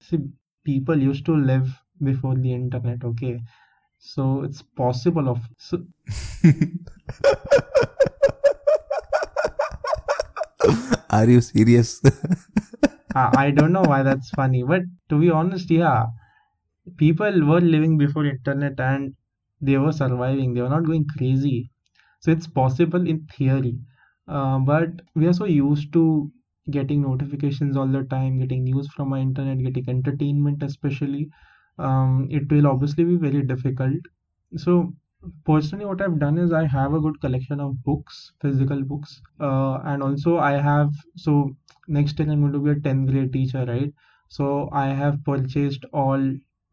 see 0.00 0.18
people 0.64 1.00
used 1.02 1.24
to 1.26 1.34
live 1.36 1.68
before 2.02 2.36
the 2.36 2.52
internet 2.52 3.04
okay? 3.04 3.40
So 3.98 4.42
it's 4.42 4.62
possible 4.62 5.28
of 5.28 5.40
so 5.58 5.84
are 11.10 11.28
you 11.28 11.40
serious? 11.40 12.00
I 13.14 13.50
don't 13.50 13.72
know 13.72 13.82
why 13.82 14.02
that's 14.02 14.30
funny 14.30 14.62
but 14.62 14.82
to 15.08 15.18
be 15.20 15.30
honest 15.30 15.70
yeah 15.70 16.06
people 16.96 17.44
were 17.46 17.60
living 17.60 17.96
before 17.98 18.24
internet 18.26 18.78
and 18.80 19.14
they 19.60 19.76
were 19.78 19.92
surviving. 19.92 20.54
They 20.54 20.62
were 20.62 20.68
not 20.68 20.84
going 20.84 21.06
crazy 21.06 21.70
So 22.20 22.30
it's 22.30 22.46
possible 22.46 23.06
in 23.08 23.26
theory, 23.26 23.78
uh, 24.26 24.58
but 24.60 25.02
we 25.14 25.26
are 25.26 25.32
so 25.32 25.44
used 25.46 25.92
to 25.94 26.30
getting 26.70 27.02
notifications 27.02 27.76
all 27.76 27.86
the 27.88 28.04
time, 28.04 28.38
getting 28.40 28.64
news 28.64 28.88
from 28.92 29.12
our 29.12 29.18
internet, 29.18 29.58
getting 29.58 29.88
entertainment 29.88 30.62
especially. 30.62 31.30
Um, 31.78 32.28
it 32.30 32.50
will 32.50 32.66
obviously 32.66 33.04
be 33.04 33.16
very 33.16 33.42
difficult. 33.42 34.00
So 34.56 34.92
personally 35.44 35.84
what 35.84 36.00
i've 36.00 36.18
done 36.20 36.38
is 36.38 36.52
i 36.52 36.64
have 36.66 36.92
a 36.94 37.00
good 37.04 37.20
collection 37.20 37.60
of 37.60 37.82
books 37.82 38.32
physical 38.40 38.82
books 38.84 39.20
uh, 39.40 39.78
and 39.92 40.02
also 40.02 40.38
i 40.38 40.52
have 40.66 40.90
so 41.16 41.34
next 41.88 42.18
year 42.18 42.30
i'm 42.30 42.40
going 42.42 42.52
to 42.52 42.60
be 42.66 42.70
a 42.70 42.80
10th 42.86 43.10
grade 43.10 43.32
teacher 43.32 43.64
right 43.66 43.92
so 44.28 44.68
i 44.72 44.86
have 45.00 45.22
purchased 45.24 45.84
all 45.92 46.22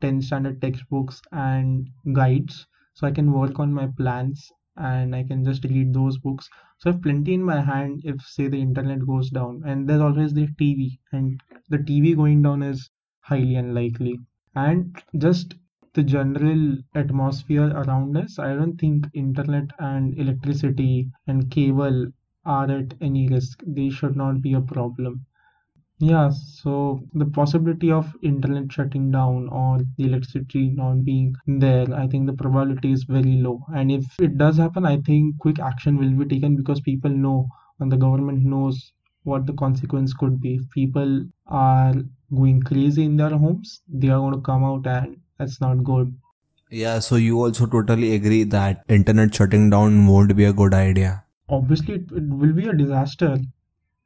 10 0.01 0.21
standard 0.21 0.62
textbooks 0.62 1.21
and 1.31 1.89
guides 2.13 2.67
so 2.93 3.08
i 3.08 3.12
can 3.12 3.31
work 3.31 3.60
on 3.60 3.73
my 3.73 3.88
plans 3.97 4.51
and 4.77 5.15
i 5.15 5.23
can 5.23 5.43
just 5.43 5.61
delete 5.61 5.91
those 5.93 6.17
books 6.19 6.49
so 6.77 6.89
i 6.89 6.93
have 6.93 7.01
plenty 7.01 7.33
in 7.33 7.43
my 7.43 7.59
hand 7.61 8.01
if 8.05 8.21
say 8.21 8.47
the 8.47 8.61
internet 8.61 9.05
goes 9.05 9.29
down 9.29 9.61
and 9.65 9.88
there's 9.89 10.01
always 10.01 10.33
the 10.33 10.47
tv 10.59 10.97
and 11.11 11.41
the 11.69 11.77
tv 11.79 12.15
going 12.15 12.41
down 12.41 12.61
is 12.63 12.89
highly 13.21 13.55
unlikely 13.55 14.19
and 14.55 15.01
just 15.17 15.55
the 15.93 16.03
general 16.03 16.77
atmosphere 16.93 17.69
around 17.69 18.15
us, 18.17 18.38
I 18.38 18.53
don't 18.53 18.77
think 18.77 19.07
internet 19.13 19.69
and 19.79 20.17
electricity 20.19 21.09
and 21.27 21.49
cable 21.49 22.07
are 22.45 22.69
at 22.69 22.93
any 23.01 23.27
risk. 23.29 23.63
They 23.65 23.89
should 23.89 24.15
not 24.15 24.41
be 24.41 24.53
a 24.53 24.61
problem. 24.61 25.25
Yeah, 25.99 26.29
so 26.29 27.01
the 27.13 27.25
possibility 27.25 27.89
of 27.89 28.13
internet 28.21 28.71
shutting 28.71 29.12
down 29.12 29.47
or 29.47 29.79
the 29.97 30.05
electricity 30.05 30.71
not 30.71 31.05
being 31.05 31.36
there, 31.47 31.86
I 31.93 32.08
think 32.08 32.27
the 32.27 32.34
probability 32.34 32.91
is 32.91 33.05
very 33.05 33.41
low. 33.41 33.62
And 33.73 33.89
if 33.91 34.03
it 34.19 34.38
does 34.38 34.58
happen, 34.58 34.86
I 34.86 34.97
think 34.97 35.38
quick 35.39 35.60
action 35.60 35.97
will 35.97 36.12
be 36.12 36.36
taken 36.36 36.58
because 36.58 36.81
people 36.81 37.12
know 37.12 37.47
and 37.79 37.89
the 37.89 37.97
government 37.97 38.43
knows 38.43 38.91
what 39.23 39.45
the 39.45 39.53
consequence 39.53 40.13
could 40.13 40.41
be. 40.41 40.55
If 40.55 40.69
people 40.71 41.25
are 41.47 41.93
going 42.34 42.62
crazy 42.62 43.05
in 43.05 43.15
their 43.15 43.29
homes, 43.29 43.81
they 43.88 44.10
are 44.10 44.19
going 44.19 44.34
to 44.34 44.41
come 44.41 44.65
out 44.65 44.86
and 44.86 45.17
that's 45.38 45.62
not 45.62 45.84
good. 45.84 46.13
Yeah, 46.69 46.99
so 46.99 47.15
you 47.15 47.39
also 47.41 47.67
totally 47.67 48.15
agree 48.15 48.43
that 48.43 48.84
internet 48.89 49.34
shutting 49.34 49.69
down 49.69 50.08
won't 50.08 50.36
be 50.36 50.45
a 50.45 50.53
good 50.53 50.73
idea. 50.73 51.23
Obviously, 51.47 51.95
it, 51.95 52.12
it 52.12 52.27
will 52.27 52.53
be 52.53 52.67
a 52.67 52.73
disaster. 52.73 53.38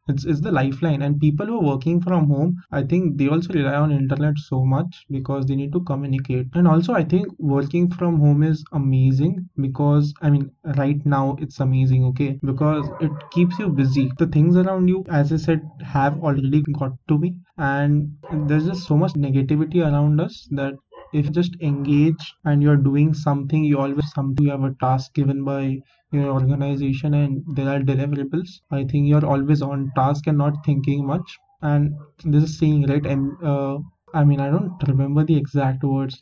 It's, 0.09 0.25
it's 0.25 0.41
the 0.41 0.51
lifeline, 0.51 1.01
and 1.01 1.19
people 1.21 1.45
who 1.45 1.59
are 1.59 1.63
working 1.75 2.01
from 2.01 2.27
home, 2.27 2.57
I 2.71 2.83
think 2.83 3.17
they 3.17 3.29
also 3.29 3.53
rely 3.53 3.75
on 3.75 3.91
internet 3.93 4.37
so 4.37 4.65
much 4.65 5.05
because 5.09 5.45
they 5.45 5.55
need 5.55 5.71
to 5.71 5.79
communicate. 5.85 6.47
And 6.53 6.67
also, 6.67 6.93
I 6.93 7.03
think 7.05 7.27
working 7.39 7.89
from 7.89 8.19
home 8.19 8.43
is 8.43 8.63
amazing 8.73 9.49
because 9.61 10.13
I 10.21 10.29
mean, 10.29 10.51
right 10.75 11.05
now 11.05 11.37
it's 11.39 11.61
amazing, 11.61 12.03
okay, 12.07 12.39
because 12.43 12.89
it 12.99 13.11
keeps 13.31 13.57
you 13.59 13.69
busy. 13.69 14.11
The 14.17 14.27
things 14.27 14.57
around 14.57 14.87
you, 14.89 15.05
as 15.09 15.31
I 15.31 15.37
said, 15.37 15.61
have 15.81 16.21
already 16.21 16.61
got 16.77 16.93
to 17.07 17.17
me, 17.17 17.37
and 17.57 18.17
there's 18.47 18.65
just 18.65 18.85
so 18.87 18.97
much 18.97 19.13
negativity 19.13 19.81
around 19.81 20.19
us 20.19 20.47
that 20.51 20.73
if 21.13 21.25
you 21.25 21.31
just 21.31 21.55
engage 21.61 22.33
and 22.45 22.61
you're 22.63 22.77
doing 22.77 23.13
something 23.13 23.63
you 23.63 23.79
always 23.79 24.11
something 24.13 24.45
you 24.45 24.51
have 24.51 24.63
a 24.63 24.75
task 24.81 25.13
given 25.13 25.43
by 25.43 25.77
your 26.11 26.27
organization 26.31 27.13
and 27.13 27.43
there 27.55 27.69
are 27.69 27.79
deliverables 27.79 28.61
i 28.71 28.83
think 28.83 29.07
you're 29.07 29.25
always 29.25 29.61
on 29.61 29.91
task 29.95 30.27
and 30.27 30.37
not 30.37 30.65
thinking 30.65 31.05
much. 31.05 31.37
And 31.61 31.93
this 32.23 32.43
is 32.43 32.57
saying 32.57 32.87
right 32.87 33.05
and 33.05 33.31
uh, 33.43 33.79
i 34.13 34.23
mean 34.23 34.39
i 34.39 34.49
don't 34.49 34.83
remember 34.87 35.25
the 35.25 35.35
exact 35.35 35.83
words 35.83 36.17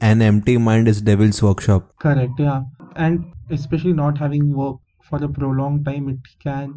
an 0.00 0.22
empty 0.22 0.56
mind 0.56 0.88
is 0.88 1.02
devil's 1.02 1.42
workshop. 1.42 1.92
Correct 2.00 2.38
yeah. 2.38 2.62
And 2.96 3.32
especially 3.50 3.92
not 3.92 4.16
having 4.16 4.54
work 4.54 4.76
for 5.02 5.22
a 5.22 5.28
prolonged 5.28 5.84
time 5.84 6.08
it 6.08 6.18
can 6.42 6.74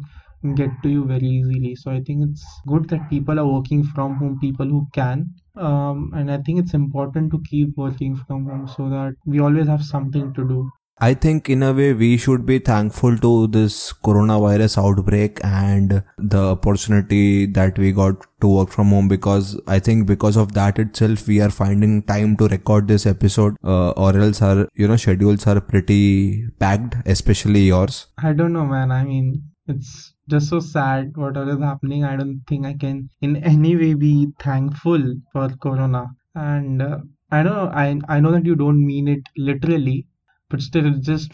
get 0.54 0.70
to 0.82 0.88
you 0.88 1.04
very 1.04 1.26
easily. 1.26 1.74
So 1.76 1.90
i 1.90 2.00
think 2.00 2.24
it's 2.28 2.44
good 2.66 2.88
that 2.90 3.08
people 3.08 3.38
are 3.38 3.46
working 3.46 3.84
from 3.84 4.16
home 4.16 4.38
people 4.40 4.66
who 4.66 4.86
can. 4.92 5.26
Um, 5.54 6.12
and 6.14 6.30
i 6.30 6.38
think 6.38 6.58
it's 6.58 6.74
important 6.74 7.30
to 7.32 7.42
keep 7.48 7.76
working 7.76 8.16
from 8.16 8.46
home 8.46 8.68
so 8.68 8.88
that 8.88 9.14
we 9.26 9.40
always 9.40 9.66
have 9.66 9.84
something 9.84 10.32
to 10.34 10.48
do. 10.48 10.70
I 11.00 11.14
think 11.14 11.48
in 11.50 11.64
a 11.64 11.72
way 11.72 11.92
we 11.94 12.16
should 12.16 12.46
be 12.46 12.58
thankful 12.60 13.16
to 13.18 13.46
this 13.48 13.92
coronavirus 13.92 14.78
outbreak 14.78 15.40
and 15.42 16.04
the 16.16 16.42
opportunity 16.50 17.46
that 17.46 17.76
we 17.76 17.90
got 17.90 18.24
to 18.40 18.46
work 18.46 18.68
from 18.68 18.90
home 18.90 19.08
because 19.08 19.60
I 19.66 19.80
think 19.80 20.06
because 20.06 20.36
of 20.36 20.52
that 20.52 20.78
itself 20.78 21.26
we 21.26 21.40
are 21.40 21.50
finding 21.50 22.02
time 22.02 22.36
to 22.36 22.46
record 22.46 22.86
this 22.86 23.04
episode 23.04 23.56
uh, 23.64 23.90
or 23.90 24.16
else 24.16 24.42
our 24.42 24.68
you 24.74 24.86
know 24.86 24.96
schedules 24.96 25.44
are 25.46 25.60
pretty 25.60 26.46
packed 26.60 26.94
especially 27.04 27.62
yours. 27.62 28.06
I 28.18 28.32
don't 28.32 28.52
know 28.52 28.66
man. 28.66 28.92
I 28.92 29.02
mean 29.02 29.42
it's 29.66 30.11
just 30.28 30.48
so 30.48 30.60
sad 30.60 31.16
whatever 31.16 31.50
is 31.52 31.58
happening 31.58 32.04
i 32.04 32.16
don't 32.16 32.40
think 32.48 32.66
i 32.66 32.72
can 32.72 33.08
in 33.20 33.36
any 33.44 33.76
way 33.76 33.94
be 33.94 34.28
thankful 34.38 35.02
for 35.32 35.48
corona. 35.60 36.06
And 36.34 36.80
uh, 36.80 36.98
i 37.30 37.42
know 37.42 37.70
i 37.74 37.98
i 38.08 38.20
know 38.20 38.32
that 38.32 38.46
you 38.46 38.54
don't 38.54 38.84
mean 38.84 39.08
it 39.08 39.22
literally 39.36 40.06
but 40.48 40.62
still 40.62 40.86
it 40.86 41.00
just 41.00 41.32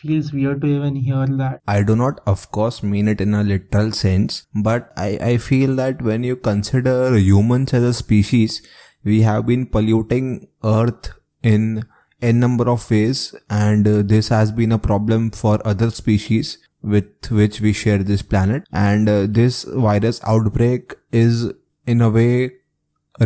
feels 0.00 0.32
weird 0.32 0.60
to 0.60 0.66
even 0.66 0.96
hear 0.96 1.26
that. 1.26 1.60
I 1.68 1.82
do 1.82 1.94
not 1.94 2.20
of 2.26 2.50
course 2.50 2.82
mean 2.82 3.08
it 3.08 3.20
in 3.20 3.34
a 3.34 3.42
literal 3.42 3.92
sense 3.92 4.46
but 4.54 4.92
i 4.96 5.18
i 5.30 5.36
feel 5.36 5.76
that 5.76 6.02
when 6.02 6.24
you 6.24 6.36
consider 6.36 7.16
humans 7.16 7.74
as 7.74 7.82
a 7.82 7.94
species 7.94 8.62
we 9.04 9.22
have 9.22 9.46
been 9.46 9.66
polluting 9.66 10.48
earth 10.64 11.12
in 11.42 11.84
a 12.20 12.32
number 12.32 12.68
of 12.68 12.88
ways 12.90 13.34
and 13.50 13.86
uh, 13.88 14.02
this 14.02 14.28
has 14.28 14.52
been 14.52 14.72
a 14.72 14.78
problem 14.78 15.30
for 15.30 15.64
other 15.66 15.90
species 15.90 16.58
with 16.82 17.30
which 17.30 17.60
we 17.60 17.72
share 17.72 17.98
this 17.98 18.22
planet. 18.22 18.64
And 18.72 19.08
uh, 19.08 19.26
this 19.28 19.64
virus 19.64 20.20
outbreak 20.24 20.94
is 21.12 21.52
in 21.86 22.00
a 22.00 22.10
way 22.10 22.52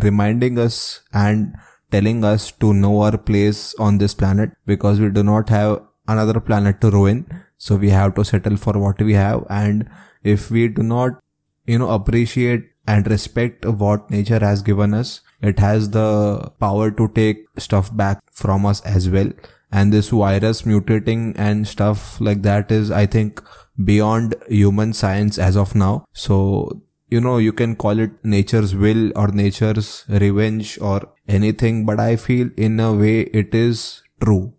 reminding 0.03 0.59
us 0.59 1.03
and 1.13 1.55
telling 1.91 2.25
us 2.25 2.51
to 2.51 2.73
know 2.75 3.03
our 3.03 3.17
place 3.17 3.75
on 3.79 3.99
this 3.99 4.15
planet 4.15 4.51
because 4.67 5.01
we 5.01 5.11
do 5.11 5.23
not 5.23 5.49
have 5.49 5.83
another 6.09 6.41
planet 6.41 6.81
to 6.81 6.91
ruin. 6.91 7.27
So 7.59 7.77
we 7.77 7.91
have 7.91 8.15
to 8.17 8.25
settle 8.25 8.57
for 8.57 8.75
what 8.75 9.01
we 9.01 9.15
have. 9.15 9.45
And 9.49 9.89
if 10.23 10.51
we 10.51 10.69
do 10.69 10.83
not 10.83 11.23
you 11.67 11.79
know 11.79 11.91
appreciate 11.91 12.71
and 12.87 13.07
respect 13.11 13.67
what 13.67 14.11
nature 14.11 14.39
has 14.39 14.63
given 14.63 14.95
us 14.95 15.21
it 15.43 15.59
has 15.59 15.91
the 15.91 16.51
power 16.61 16.91
to 16.91 17.09
take 17.09 17.45
stuff 17.59 17.95
back 17.97 18.21
from 18.33 18.65
us 18.65 18.81
as 18.83 19.09
well 19.11 19.31
and 19.73 19.93
this 19.93 20.11
virus 20.11 20.63
mutating 20.63 21.35
and 21.37 21.67
stuff 21.67 22.21
like 22.21 22.43
that 22.43 22.71
is 22.71 22.91
i 22.91 23.05
think 23.07 23.43
beyond 23.85 24.35
human 24.49 24.93
science 24.93 25.39
as 25.39 25.57
of 25.57 25.75
now. 25.75 26.07
So 26.13 26.83
you 27.09 27.21
know 27.21 27.39
you 27.39 27.53
can 27.53 27.77
call 27.77 27.99
it 27.99 28.11
nature's 28.25 28.75
will 28.75 29.13
or 29.17 29.29
nature's 29.29 30.05
revenge 30.09 30.77
or 30.81 31.09
anything 31.29 31.87
but 31.87 32.01
i 32.01 32.17
feel 32.17 32.51
in 32.57 32.81
a 32.81 32.93
way 32.93 33.21
it 33.21 33.55
is 33.55 34.03
true. 34.21 34.53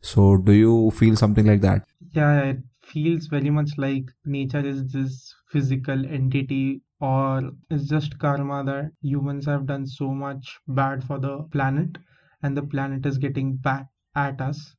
So 0.00 0.38
do 0.38 0.52
you 0.52 0.90
feel 0.92 1.16
something 1.16 1.46
like 1.46 1.60
that? 1.60 1.84
Yeah 2.12 2.42
it 2.44 2.58
feels 2.82 3.26
very 3.26 3.50
much 3.50 3.70
like 3.76 4.04
nature 4.24 4.66
is 4.66 4.90
this 4.92 5.34
physical 5.50 6.06
entity 6.06 6.82
or 7.00 7.50
it's 7.70 7.84
just 7.84 8.18
karma 8.18 8.64
that 8.64 8.92
humans 9.02 9.46
have 9.46 9.66
done 9.66 9.86
so 9.86 10.08
much 10.08 10.58
bad 10.68 11.04
for 11.04 11.18
the 11.18 11.38
planet 11.50 11.98
and 12.42 12.56
the 12.56 12.62
planet 12.62 13.04
is 13.04 13.18
getting 13.18 13.56
back 13.56 13.86
at 14.14 14.40
us. 14.40 14.76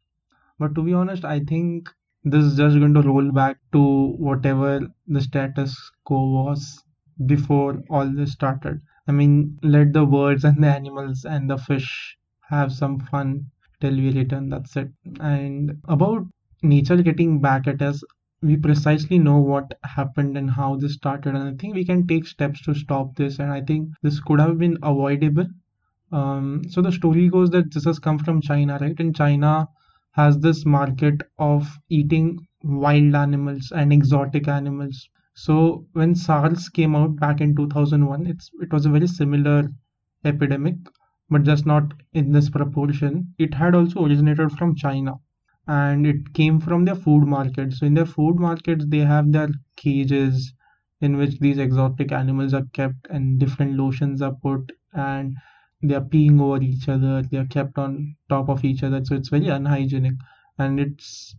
But 0.59 0.75
to 0.75 0.83
be 0.83 0.93
honest, 0.93 1.25
I 1.25 1.41
think 1.41 1.89
this 2.23 2.45
is 2.45 2.55
just 2.57 2.79
going 2.79 2.93
to 2.93 3.01
roll 3.01 3.31
back 3.33 3.57
to 3.73 4.13
whatever 4.17 4.81
the 5.07 5.21
status 5.21 5.75
quo 6.05 6.31
was 6.45 6.83
before 7.25 7.83
all 7.89 8.09
this 8.09 8.33
started. 8.33 8.81
I 9.07 9.11
mean, 9.11 9.57
let 9.63 9.93
the 9.93 10.05
birds 10.05 10.43
and 10.45 10.63
the 10.63 10.67
animals 10.67 11.25
and 11.25 11.49
the 11.49 11.57
fish 11.57 12.17
have 12.49 12.71
some 12.71 12.99
fun 12.99 13.51
till 13.81 13.95
we 13.95 14.11
return. 14.11 14.49
That's 14.49 14.75
it. 14.77 14.91
And 15.19 15.81
about 15.85 16.27
nature 16.63 17.01
getting 17.01 17.41
back 17.41 17.67
at 17.67 17.81
us, 17.81 18.03
we 18.41 18.57
precisely 18.57 19.19
know 19.19 19.39
what 19.39 19.77
happened 19.83 20.37
and 20.37 20.49
how 20.51 20.75
this 20.77 20.93
started. 20.93 21.35
And 21.35 21.43
I 21.49 21.53
think 21.55 21.75
we 21.75 21.85
can 21.85 22.07
take 22.07 22.25
steps 22.27 22.61
to 22.63 22.73
stop 22.75 23.15
this. 23.15 23.39
And 23.39 23.51
I 23.51 23.61
think 23.61 23.89
this 24.01 24.19
could 24.19 24.39
have 24.39 24.57
been 24.59 24.77
avoidable 24.83 25.47
um, 26.11 26.63
so 26.69 26.81
the 26.81 26.91
story 26.91 27.29
goes 27.29 27.49
that 27.51 27.73
this 27.73 27.85
has 27.85 27.99
come 27.99 28.19
from 28.19 28.41
China, 28.41 28.77
right? 28.81 28.99
And 28.99 29.15
China 29.15 29.67
has 30.11 30.37
this 30.39 30.65
market 30.65 31.21
of 31.39 31.67
eating 31.89 32.39
wild 32.63 33.15
animals 33.15 33.71
and 33.75 33.91
exotic 33.93 34.47
animals. 34.47 35.09
So 35.35 35.85
when 35.93 36.15
SARS 36.15 36.69
came 36.69 36.95
out 36.95 37.15
back 37.17 37.41
in 37.41 37.55
2001, 37.55 38.27
it's 38.27 38.49
it 38.61 38.71
was 38.73 38.85
a 38.85 38.89
very 38.89 39.07
similar 39.07 39.69
epidemic, 40.25 40.75
but 41.29 41.43
just 41.43 41.65
not 41.65 41.93
in 42.13 42.31
this 42.31 42.49
proportion. 42.49 43.33
It 43.37 43.53
had 43.53 43.75
also 43.75 44.05
originated 44.05 44.51
from 44.53 44.75
China, 44.75 45.15
and 45.67 46.05
it 46.07 46.33
came 46.33 46.59
from 46.59 46.85
their 46.85 46.95
food 46.95 47.25
market. 47.27 47.73
So 47.73 47.85
in 47.85 47.93
their 47.93 48.05
food 48.05 48.35
markets, 48.37 48.85
they 48.87 48.99
have 48.99 49.31
their 49.31 49.49
cages 49.75 50.53
in 51.01 51.17
which 51.17 51.39
these 51.39 51.57
exotic 51.57 52.11
animals 52.11 52.53
are 52.53 52.65
kept, 52.73 53.07
and 53.09 53.39
different 53.39 53.77
lotions 53.77 54.21
are 54.21 54.35
put, 54.35 54.71
and 54.93 55.35
they 55.83 55.95
are 55.95 56.01
peeing 56.01 56.39
over 56.41 56.61
each 56.63 56.87
other 56.89 57.21
they 57.23 57.37
are 57.37 57.47
kept 57.47 57.77
on 57.77 58.15
top 58.29 58.49
of 58.49 58.63
each 58.63 58.83
other 58.83 59.03
so 59.03 59.15
it's 59.15 59.29
very 59.29 59.47
unhygienic 59.47 60.13
and 60.57 60.79
it's 60.79 61.35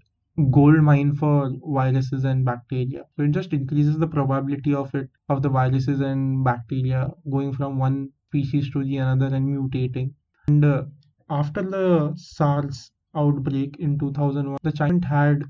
gold 0.50 0.82
mine 0.82 1.14
for 1.14 1.52
viruses 1.62 2.24
and 2.24 2.44
bacteria. 2.44 3.04
So 3.16 3.24
it 3.24 3.32
just 3.32 3.52
increases 3.52 3.98
the 3.98 4.06
probability 4.06 4.74
of 4.74 4.94
it 4.94 5.10
of 5.28 5.42
the 5.42 5.50
viruses 5.50 6.00
and 6.00 6.42
bacteria 6.42 7.10
going 7.30 7.52
from 7.52 7.78
one 7.78 8.10
species 8.28 8.70
to 8.70 8.82
the 8.82 8.96
another 8.96 9.34
and 9.34 9.46
mutating. 9.46 10.14
And 10.48 10.64
uh, 10.64 10.84
after 11.28 11.62
the 11.62 12.14
SARS 12.16 12.90
outbreak 13.14 13.76
in 13.78 13.98
2001, 13.98 14.58
the 14.62 14.72
China 14.72 15.06
had 15.06 15.44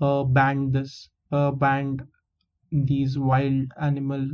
uh, 0.00 0.24
banned 0.24 0.72
this, 0.72 1.10
uh, 1.30 1.50
banned 1.50 2.02
these 2.72 3.18
wild 3.18 3.70
animal 3.80 4.28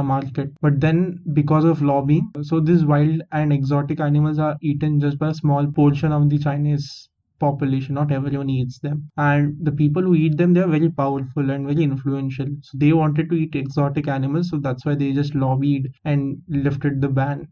market. 0.00 0.52
But 0.60 0.80
then, 0.80 1.20
because 1.32 1.64
of 1.64 1.82
lobbying, 1.82 2.30
so 2.42 2.60
these 2.60 2.84
wild 2.84 3.20
and 3.32 3.52
exotic 3.52 3.98
animals 3.98 4.38
are 4.38 4.56
eaten 4.62 5.00
just 5.00 5.18
by 5.18 5.30
a 5.30 5.34
small 5.34 5.66
portion 5.66 6.12
of 6.12 6.30
the 6.30 6.38
Chinese 6.38 7.08
population. 7.40 7.96
Not 7.96 8.12
everyone 8.12 8.48
eats 8.48 8.78
them, 8.78 9.10
and 9.16 9.56
the 9.60 9.72
people 9.72 10.02
who 10.02 10.14
eat 10.14 10.36
them, 10.36 10.54
they 10.54 10.60
are 10.60 10.68
very 10.68 10.88
powerful 10.88 11.50
and 11.50 11.66
very 11.66 11.82
influential. 11.82 12.46
So 12.62 12.78
they 12.78 12.92
wanted 12.92 13.28
to 13.30 13.34
eat 13.36 13.56
exotic 13.56 14.06
animals, 14.06 14.50
so 14.50 14.58
that's 14.58 14.86
why 14.86 14.94
they 14.94 15.12
just 15.12 15.34
lobbied 15.34 15.90
and 16.04 16.40
lifted 16.48 17.00
the 17.00 17.08
ban 17.08 17.48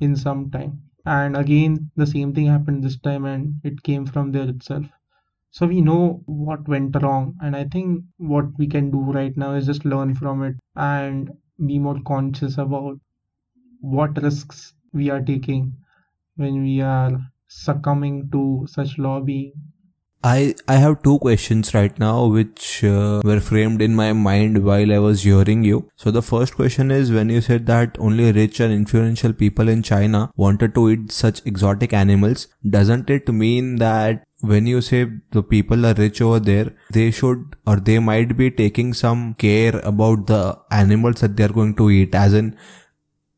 in 0.00 0.14
some 0.14 0.50
time. 0.50 0.80
And 1.04 1.36
again, 1.36 1.90
the 1.96 2.06
same 2.06 2.32
thing 2.32 2.46
happened 2.46 2.84
this 2.84 2.98
time, 3.00 3.24
and 3.24 3.56
it 3.64 3.82
came 3.82 4.06
from 4.06 4.30
there 4.32 4.48
itself. 4.48 4.86
So 5.52 5.66
we 5.66 5.80
know 5.80 6.22
what 6.26 6.68
went 6.68 6.94
wrong, 7.02 7.34
and 7.40 7.56
I 7.56 7.64
think 7.64 8.04
what 8.18 8.46
we 8.58 8.66
can 8.66 8.90
do 8.90 9.00
right 9.10 9.34
now 9.36 9.54
is 9.54 9.64
just 9.64 9.86
learn 9.86 10.14
from 10.14 10.42
it 10.42 10.56
and 10.76 11.30
be 11.66 11.78
more 11.78 12.00
conscious 12.02 12.58
about 12.58 12.98
what 13.80 14.22
risks 14.22 14.74
we 14.92 15.10
are 15.10 15.22
taking 15.22 15.76
when 16.36 16.62
we 16.62 16.80
are 16.80 17.12
succumbing 17.48 18.30
to 18.30 18.66
such 18.68 18.98
lobbying 18.98 19.52
I 20.26 20.54
I 20.66 20.76
have 20.76 21.02
two 21.02 21.18
questions 21.18 21.74
right 21.74 21.98
now 21.98 22.26
which 22.34 22.82
uh, 22.82 23.20
were 23.22 23.40
framed 23.40 23.82
in 23.82 23.94
my 23.94 24.12
mind 24.14 24.64
while 24.64 24.92
I 24.92 24.98
was 24.98 25.24
hearing 25.24 25.64
you. 25.64 25.80
So 25.96 26.10
the 26.10 26.22
first 26.22 26.54
question 26.56 26.90
is 26.90 27.12
when 27.12 27.28
you 27.28 27.42
said 27.42 27.66
that 27.66 27.98
only 27.98 28.32
rich 28.32 28.60
and 28.60 28.72
influential 28.72 29.34
people 29.34 29.68
in 29.68 29.82
China 29.82 30.30
wanted 30.34 30.74
to 30.76 30.88
eat 30.90 31.12
such 31.12 31.42
exotic 31.44 31.92
animals, 31.92 32.46
doesn't 32.76 33.10
it 33.10 33.28
mean 33.28 33.76
that 33.76 34.24
when 34.40 34.66
you 34.66 34.80
say 34.80 35.04
the 35.32 35.42
people 35.42 35.84
are 35.84 35.94
rich 35.94 36.22
over 36.22 36.40
there, 36.40 36.72
they 36.90 37.10
should 37.10 37.56
or 37.66 37.76
they 37.76 37.98
might 37.98 38.34
be 38.38 38.50
taking 38.50 38.94
some 38.94 39.34
care 39.34 39.78
about 39.80 40.26
the 40.26 40.58
animals 40.70 41.20
that 41.20 41.36
they 41.36 41.44
are 41.44 41.56
going 41.60 41.74
to 41.74 41.90
eat 41.90 42.14
as 42.14 42.32
in 42.32 42.56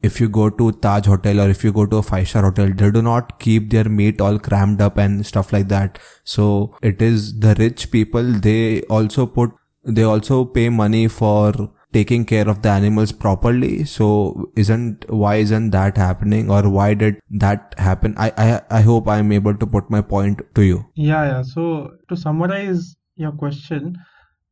if 0.02 0.20
you 0.20 0.28
go 0.28 0.50
to 0.50 0.72
Taj 0.72 1.06
Hotel 1.06 1.40
or 1.40 1.48
if 1.50 1.64
you 1.64 1.72
go 1.72 1.86
to 1.86 1.96
a 1.96 2.02
five 2.02 2.28
star 2.28 2.42
hotel, 2.42 2.72
they 2.74 2.90
do 2.90 3.02
not 3.02 3.38
keep 3.38 3.70
their 3.70 3.84
meat 3.84 4.20
all 4.20 4.38
crammed 4.38 4.80
up 4.80 4.98
and 4.98 5.24
stuff 5.26 5.52
like 5.52 5.68
that. 5.68 5.98
So 6.24 6.76
it 6.82 7.00
is 7.00 7.40
the 7.40 7.54
rich 7.58 7.90
people, 7.90 8.22
they 8.22 8.82
also 8.82 9.26
put, 9.26 9.52
they 9.84 10.02
also 10.02 10.44
pay 10.44 10.68
money 10.68 11.08
for 11.08 11.72
taking 11.92 12.24
care 12.26 12.48
of 12.48 12.60
the 12.62 12.68
animals 12.68 13.12
properly. 13.12 13.84
So 13.84 14.50
isn't, 14.56 15.08
why 15.08 15.36
isn't 15.36 15.70
that 15.70 15.96
happening 15.96 16.50
or 16.50 16.68
why 16.68 16.94
did 16.94 17.20
that 17.30 17.74
happen? 17.78 18.14
I, 18.18 18.32
I, 18.36 18.78
I 18.78 18.80
hope 18.82 19.08
I'm 19.08 19.32
able 19.32 19.56
to 19.56 19.66
put 19.66 19.90
my 19.90 20.02
point 20.02 20.42
to 20.54 20.62
you. 20.62 20.84
Yeah, 20.94 21.24
yeah. 21.24 21.42
So 21.42 21.92
to 22.08 22.16
summarize 22.16 22.96
your 23.14 23.32
question, 23.32 23.96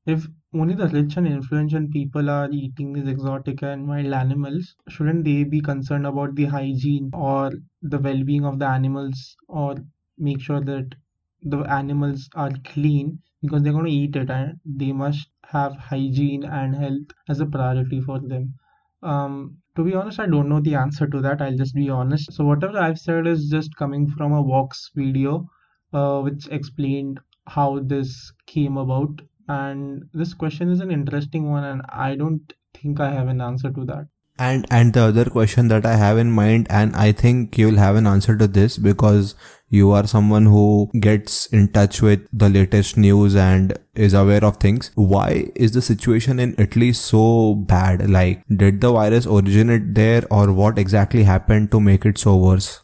if 0.06 0.26
only 0.54 0.74
the 0.74 0.88
rich 0.88 1.16
and 1.16 1.26
influential 1.26 1.86
people 1.88 2.30
are 2.30 2.50
eating 2.50 2.92
these 2.92 3.08
exotic 3.08 3.62
and 3.62 3.88
wild 3.88 4.12
animals, 4.12 4.76
shouldn't 4.88 5.24
they 5.24 5.44
be 5.44 5.60
concerned 5.60 6.06
about 6.06 6.34
the 6.34 6.44
hygiene 6.46 7.10
or 7.12 7.52
the 7.82 7.98
well-being 7.98 8.44
of 8.44 8.58
the 8.58 8.66
animals 8.66 9.36
or 9.48 9.76
make 10.18 10.40
sure 10.40 10.60
that 10.60 10.94
the 11.42 11.58
animals 11.60 12.28
are 12.34 12.52
clean 12.64 13.20
because 13.42 13.62
they're 13.62 13.72
going 13.72 13.84
to 13.84 13.90
eat 13.90 14.16
it 14.16 14.30
and 14.30 14.58
they 14.64 14.92
must 14.92 15.28
have 15.44 15.76
hygiene 15.76 16.44
and 16.44 16.74
health 16.74 17.08
as 17.28 17.40
a 17.40 17.46
priority 17.46 18.00
for 18.00 18.18
them. 18.20 18.54
Um, 19.02 19.58
to 19.76 19.84
be 19.84 19.94
honest, 19.94 20.20
I 20.20 20.26
don't 20.26 20.48
know 20.48 20.60
the 20.60 20.76
answer 20.76 21.06
to 21.06 21.20
that. 21.20 21.42
I'll 21.42 21.56
just 21.56 21.74
be 21.74 21.90
honest. 21.90 22.32
So 22.32 22.44
whatever 22.44 22.78
I've 22.78 22.98
said 22.98 23.26
is 23.26 23.50
just 23.50 23.76
coming 23.76 24.08
from 24.08 24.32
a 24.32 24.42
Vox 24.42 24.90
video, 24.94 25.48
uh, 25.92 26.20
which 26.22 26.48
explained 26.48 27.20
how 27.46 27.80
this 27.80 28.32
came 28.46 28.76
about 28.76 29.20
and 29.48 30.04
this 30.12 30.34
question 30.34 30.70
is 30.70 30.80
an 30.80 30.90
interesting 30.90 31.50
one, 31.50 31.64
and 31.64 31.82
I 31.88 32.14
don't 32.14 32.52
think 32.74 33.00
I 33.00 33.12
have 33.12 33.28
an 33.28 33.40
answer 33.40 33.70
to 33.70 33.84
that. 33.86 34.08
And 34.36 34.66
and 34.68 34.92
the 34.92 35.02
other 35.02 35.26
question 35.26 35.68
that 35.68 35.86
I 35.86 35.94
have 35.94 36.18
in 36.18 36.32
mind, 36.32 36.66
and 36.68 36.96
I 36.96 37.12
think 37.12 37.56
you'll 37.56 37.76
have 37.76 37.94
an 37.94 38.06
answer 38.06 38.36
to 38.36 38.48
this 38.48 38.78
because 38.78 39.36
you 39.68 39.92
are 39.92 40.06
someone 40.06 40.46
who 40.46 40.90
gets 40.98 41.46
in 41.46 41.68
touch 41.68 42.00
with 42.02 42.26
the 42.32 42.48
latest 42.48 42.96
news 42.96 43.36
and 43.36 43.78
is 43.94 44.12
aware 44.12 44.44
of 44.44 44.56
things. 44.56 44.90
Why 44.96 45.52
is 45.54 45.72
the 45.72 45.82
situation 45.82 46.40
in 46.40 46.56
Italy 46.58 46.92
so 46.92 47.54
bad? 47.54 48.10
Like, 48.10 48.42
did 48.48 48.80
the 48.80 48.92
virus 48.92 49.26
originate 49.26 49.94
there, 49.94 50.24
or 50.32 50.52
what 50.52 50.78
exactly 50.78 51.22
happened 51.22 51.70
to 51.70 51.80
make 51.80 52.04
it 52.04 52.18
so 52.18 52.36
worse? 52.36 52.82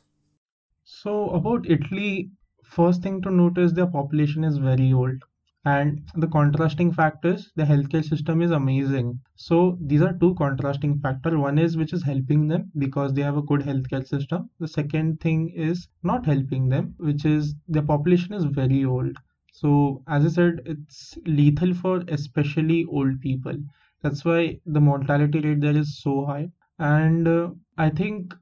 So 0.85 1.31
about 1.31 1.69
Italy, 1.69 2.31
first 2.63 3.03
thing 3.03 3.23
to 3.23 3.31
notice, 3.31 3.73
their 3.73 3.87
population 3.87 4.45
is 4.45 4.59
very 4.59 4.93
old 4.93 5.25
and 5.65 6.03
the 6.17 6.27
contrasting 6.29 6.93
factors 6.93 7.51
the 7.57 7.65
healthcare 7.65 8.05
system 8.05 8.43
is 8.43 8.51
amazing. 8.51 9.21
So 9.37 9.79
these 9.81 10.03
are 10.03 10.13
two 10.19 10.35
contrasting 10.35 10.99
factors. 11.01 11.35
One 11.37 11.59
is 11.59 11.77
which 11.77 11.93
is 11.95 12.03
helping 12.03 12.47
them 12.49 12.71
because 12.79 13.15
they 13.15 13.23
have 13.23 13.37
a 13.39 13.43
good 13.43 13.61
healthcare 13.61 14.07
system. 14.07 14.51
The 14.59 14.69
second 14.69 15.21
thing 15.21 15.49
is 15.51 15.89
not 16.03 16.27
helping 16.27 16.69
them 16.69 16.95
which 16.99 17.25
is 17.25 17.55
the 17.69 17.83
population 17.83 18.35
is 18.35 18.45
very 18.45 18.85
old. 18.85 19.17
So 19.53 20.03
as 20.09 20.27
i 20.27 20.29
said 20.29 20.61
it's 20.67 21.17
lethal 21.27 21.73
for 21.75 22.05
especially 22.09 22.85
old 22.85 23.21
people. 23.21 23.57
That's 24.03 24.25
why 24.25 24.61
the 24.67 24.81
mortality 24.81 25.41
rate 25.41 25.61
there 25.61 25.77
is 25.77 26.01
so 26.03 26.27
high. 26.27 26.51
And 26.79 27.27
uh, 27.27 27.51
i 27.79 27.89
think 27.89 28.35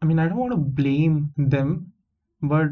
i 0.00 0.06
mean 0.06 0.18
i 0.18 0.26
don't 0.28 0.38
want 0.38 0.52
to 0.52 0.56
blame 0.82 1.32
them 1.36 1.92
but 2.42 2.70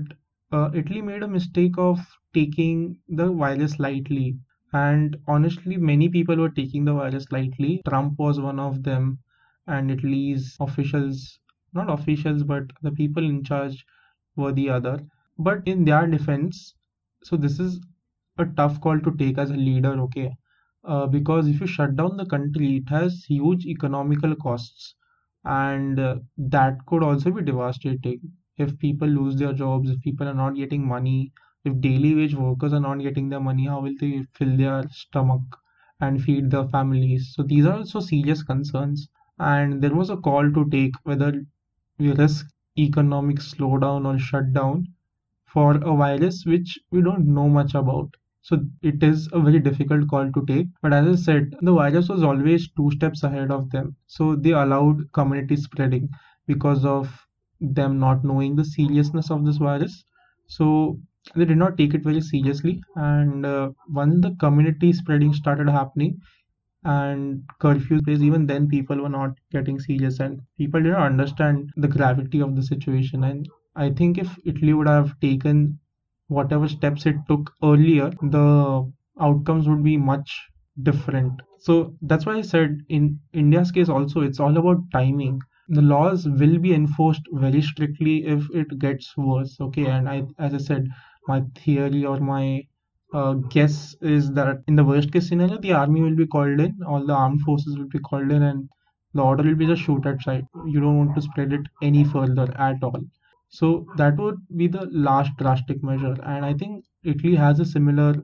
uh, 0.57 0.71
italy 0.81 1.03
made 1.03 1.23
a 1.23 1.29
mistake 1.37 1.77
of 1.79 1.99
taking 2.35 2.99
the 3.09 3.27
virus 3.33 3.79
lightly. 3.79 4.39
And 4.73 5.17
honestly, 5.29 5.77
many 5.77 6.09
people 6.09 6.37
were 6.37 6.51
taking 6.51 6.85
the 6.85 6.95
virus 6.95 7.27
lightly. 7.31 7.83
Trump 7.89 8.19
was 8.19 8.41
one 8.41 8.59
of 8.59 8.83
them, 8.83 9.19
and 9.67 9.91
Italy's 9.91 10.57
officials, 10.61 11.39
not 11.73 11.91
officials, 11.91 12.43
but 12.43 12.65
the 12.83 12.93
people 12.93 13.25
in 13.25 13.45
charge 13.45 13.85
were 14.37 14.53
the 14.53 14.69
other. 14.71 14.99
But 15.39 15.67
in 15.67 15.85
their 15.85 16.07
defense, 16.07 16.75
so 17.23 17.37
this 17.37 17.61
is 17.61 17.81
a 18.39 18.47
tough 18.47 18.81
call 18.81 19.01
to 19.01 19.17
take 19.17 19.39
as 19.39 19.51
a 19.51 19.57
leader, 19.69 19.95
okay? 20.07 20.37
Uh, 20.85 21.07
because 21.07 21.47
if 21.49 21.61
you 21.61 21.67
shut 21.67 21.97
down 21.97 22.17
the 22.17 22.27
country, 22.27 22.77
it 22.77 22.89
has 22.89 23.25
huge 23.25 23.67
economical 23.67 24.35
costs, 24.37 24.95
and 25.45 26.01
uh, 26.01 26.17
that 26.39 26.85
could 26.87 27.03
also 27.03 27.31
be 27.31 27.43
devastating 27.43 28.21
if 28.57 28.79
people 28.79 29.09
lose 29.09 29.37
their 29.37 29.53
jobs, 29.53 29.91
if 29.91 30.01
people 30.03 30.29
are 30.29 30.35
not 30.35 30.57
getting 30.57 30.87
money, 30.87 31.33
if 31.65 31.81
daily 31.81 32.15
wage 32.15 32.35
workers 32.35 32.73
are 32.73 32.81
not 32.81 32.99
getting 33.01 33.29
their 33.29 33.41
money, 33.41 33.67
how 33.67 33.81
will 33.81 33.95
they 34.01 34.25
fill 34.35 34.57
their 34.57 34.89
stomach 34.91 35.43
and 36.01 36.23
feed 36.23 36.51
their 36.51 36.69
families? 36.69 37.33
So 37.35 37.43
these 37.43 37.67
are 37.67 37.75
also 37.79 38.01
serious 38.01 38.43
concerns. 38.43 39.09
And 39.39 39.83
there 39.83 39.95
was 39.95 40.11
a 40.11 40.17
call 40.17 40.53
to 40.53 40.69
take 40.71 40.95
whether 41.05 41.45
we 41.99 42.13
risk 42.13 42.47
economic 42.79 43.39
slowdown 43.39 44.07
or 44.07 44.19
shutdown 44.19 44.87
for 45.47 45.77
a 45.77 45.97
virus 45.97 46.45
which 46.47 46.79
we 46.91 47.01
don't 47.03 47.27
know 47.27 47.49
much 47.49 47.75
about. 47.75 48.15
So 48.43 48.59
it 48.83 49.03
is 49.03 49.29
a 49.33 49.41
very 49.41 49.59
difficult 49.59 50.09
call 50.09 50.31
to 50.31 50.45
take. 50.47 50.69
But 50.83 50.93
as 50.93 51.07
I 51.09 51.15
said, 51.23 51.55
the 51.63 51.73
virus 51.73 52.11
was 52.11 52.23
always 52.23 52.71
two 52.73 52.91
steps 52.93 53.23
ahead 53.23 53.51
of 53.51 53.71
them. 53.71 53.97
So 54.07 54.37
they 54.37 54.51
allowed 54.53 55.11
community 55.13 55.57
spreading 55.57 56.11
because 56.47 56.85
of 56.85 57.24
them 57.61 57.99
not 57.99 58.25
knowing 58.25 58.57
the 58.57 58.65
seriousness 58.65 59.31
of 59.31 59.45
this 59.45 59.57
virus. 59.59 60.05
So 60.47 60.99
they 61.35 61.45
did 61.45 61.59
not 61.59 61.77
take 61.79 61.95
it 61.95 62.03
very 62.05 62.21
seriously. 62.21 62.83
And 62.97 63.47
uh, 63.47 63.73
once 63.89 64.21
the 64.23 64.35
community 64.41 64.93
spreading 64.93 65.33
started 65.35 65.69
happening 65.69 66.21
and 66.85 67.43
curfews 67.61 68.03
place 68.05 68.21
even 68.21 68.47
then 68.47 68.69
people 68.69 69.01
were 69.03 69.09
not 69.09 69.33
getting 69.51 69.79
serious 69.81 70.21
and 70.21 70.41
people 70.59 70.81
didn't 70.83 70.97
understand 71.11 71.71
the 71.77 71.89
gravity 71.89 72.41
of 72.41 72.55
the 72.57 72.63
situation. 72.63 73.25
And 73.25 73.49
i 73.77 73.91
think 73.91 74.19
if 74.19 74.39
italy 74.45 74.73
would 74.73 74.87
have 74.89 75.19
taken 75.21 75.79
whatever 76.29 76.69
steps 76.69 77.07
it 77.07 77.17
took 77.29 77.53
earlier 77.63 78.11
the 78.37 78.91
outcomes 79.21 79.69
would 79.69 79.83
be 79.83 79.97
much 79.97 80.31
different. 80.83 81.43
So 81.59 81.97
that's 82.03 82.27
why 82.27 82.35
i 82.37 82.43
said 82.43 82.79
in 82.89 83.19
india's 83.33 83.73
case 83.73 83.89
also 83.89 84.21
it's 84.21 84.41
all 84.41 84.57
about 84.57 84.89
timing 84.93 85.41
the 85.69 85.83
laws 85.83 86.27
will 86.29 86.59
be 86.59 86.73
enforced 86.75 87.23
very 87.33 87.61
strictly 87.63 88.25
if 88.27 88.49
it 88.51 88.79
gets 88.79 89.17
worse 89.17 89.57
okay 89.61 89.87
and 89.87 90.09
i 90.09 90.23
as 90.39 90.55
i 90.55 90.59
said 90.59 90.89
my 91.29 91.41
theory 91.57 92.05
or 92.05 92.19
my 92.21 92.63
uh, 93.15 93.35
guess 93.57 93.95
is 94.01 94.31
that 94.33 94.63
in 94.67 94.77
the 94.77 94.85
worst 94.85 95.13
case 95.13 95.29
scenario, 95.29 95.59
the 95.59 95.73
army 95.73 96.01
will 96.03 96.17
be 96.17 96.27
called 96.27 96.61
in, 96.61 96.77
all 96.87 97.07
the 97.07 97.13
armed 97.13 97.41
forces 97.43 97.79
will 97.79 97.89
be 97.89 97.99
called 98.01 98.31
in, 98.31 98.43
and 98.43 98.69
the 99.15 99.23
order 99.23 99.45
will 99.45 99.55
be 99.55 99.67
just 99.67 99.83
shoot 99.83 100.05
at 100.05 100.21
sight. 100.23 100.45
You 100.67 100.81
don't 100.81 100.99
want 100.99 101.15
to 101.15 101.23
spread 101.23 101.53
it 101.53 101.61
any 101.81 102.05
further 102.05 102.53
at 102.59 102.83
all. 102.83 103.01
So 103.49 103.87
that 103.97 104.17
would 104.19 104.37
be 104.57 104.67
the 104.67 104.87
last 104.91 105.31
drastic 105.39 105.83
measure. 105.83 106.17
And 106.25 106.45
I 106.45 106.55
think 106.55 106.85
Italy 107.05 107.37
has 107.37 107.61
a 107.61 107.65
similar 107.65 108.15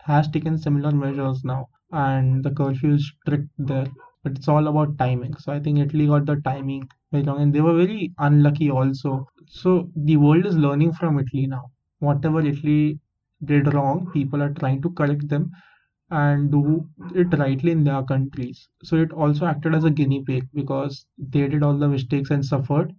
has 0.00 0.28
taken 0.28 0.58
similar 0.58 0.92
measures 0.92 1.42
now, 1.44 1.68
and 1.90 2.44
the 2.44 2.50
curfew 2.50 2.92
is 2.94 3.12
strict 3.22 3.48
there. 3.58 3.88
But 4.24 4.38
it's 4.38 4.48
all 4.48 4.66
about 4.66 4.98
timing. 4.98 5.36
So 5.36 5.52
I 5.52 5.60
think 5.60 5.78
Italy 5.78 6.06
got 6.08 6.26
the 6.26 6.36
timing 6.36 6.88
very 7.12 7.22
wrong, 7.24 7.40
and 7.42 7.54
they 7.54 7.60
were 7.60 7.76
very 7.76 8.12
unlucky 8.18 8.70
also. 8.70 9.28
So 9.46 9.90
the 9.94 10.16
world 10.16 10.46
is 10.46 10.56
learning 10.56 10.94
from 10.94 11.18
Italy 11.20 11.46
now. 11.46 11.70
Whatever 12.00 12.40
Italy 12.40 12.98
did 13.44 13.72
wrong, 13.74 14.10
people 14.12 14.42
are 14.42 14.52
trying 14.54 14.80
to 14.82 14.90
correct 14.90 15.28
them 15.28 15.50
and 16.10 16.50
do 16.50 16.88
it 17.14 17.36
rightly 17.38 17.72
in 17.72 17.84
their 17.84 18.02
countries. 18.02 18.68
So 18.82 18.96
it 18.96 19.12
also 19.12 19.46
acted 19.46 19.74
as 19.74 19.84
a 19.84 19.90
guinea 19.90 20.24
pig 20.24 20.48
because 20.54 21.06
they 21.18 21.46
did 21.48 21.62
all 21.62 21.76
the 21.76 21.88
mistakes 21.88 22.30
and 22.30 22.44
suffered, 22.44 22.94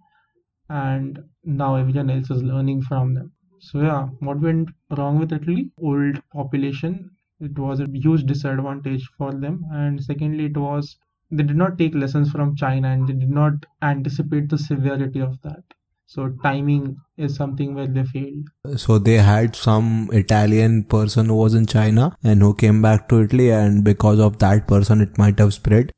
and 0.68 1.18
now 1.44 1.74
everyone 1.76 2.10
else 2.10 2.30
is 2.30 2.42
learning 2.42 2.82
from 2.82 3.14
them. 3.14 3.32
So 3.58 3.80
yeah, 3.82 4.06
what 4.20 4.40
went 4.40 4.68
wrong 4.96 5.18
with 5.18 5.32
Italy? 5.32 5.72
Old 5.82 6.22
population. 6.32 7.10
It 7.40 7.58
was 7.58 7.80
a 7.80 7.88
huge 7.92 8.24
disadvantage 8.26 9.08
for 9.18 9.32
them, 9.32 9.64
and 9.72 10.02
secondly, 10.02 10.44
it 10.46 10.56
was 10.56 10.96
they 11.30 11.42
did 11.42 11.56
not 11.56 11.78
take 11.78 11.94
lessons 11.94 12.30
from 12.30 12.56
China 12.56 12.88
and 12.88 13.08
they 13.08 13.14
did 13.14 13.30
not 13.30 13.52
anticipate 13.82 14.48
the 14.48 14.58
severity 14.58 15.20
of 15.20 15.40
that. 15.42 15.62
So 16.08 16.28
timing 16.44 16.96
is 17.16 17.34
something 17.34 17.74
where 17.74 17.88
they 17.88 18.04
failed. 18.04 18.46
So 18.76 18.98
they 18.98 19.14
had 19.16 19.56
some 19.56 20.08
Italian 20.12 20.84
person 20.84 21.26
who 21.26 21.34
was 21.34 21.54
in 21.54 21.66
China 21.66 22.16
and 22.22 22.40
who 22.40 22.54
came 22.54 22.80
back 22.80 23.08
to 23.08 23.22
Italy, 23.22 23.50
and 23.50 23.82
because 23.82 24.20
of 24.20 24.38
that 24.38 24.68
person, 24.68 25.00
it 25.00 25.18
might 25.18 25.38
have 25.40 25.52
spread. 25.52 25.90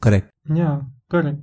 Correct. 0.00 0.28
Yeah, 0.52 0.80
correct. 1.08 1.38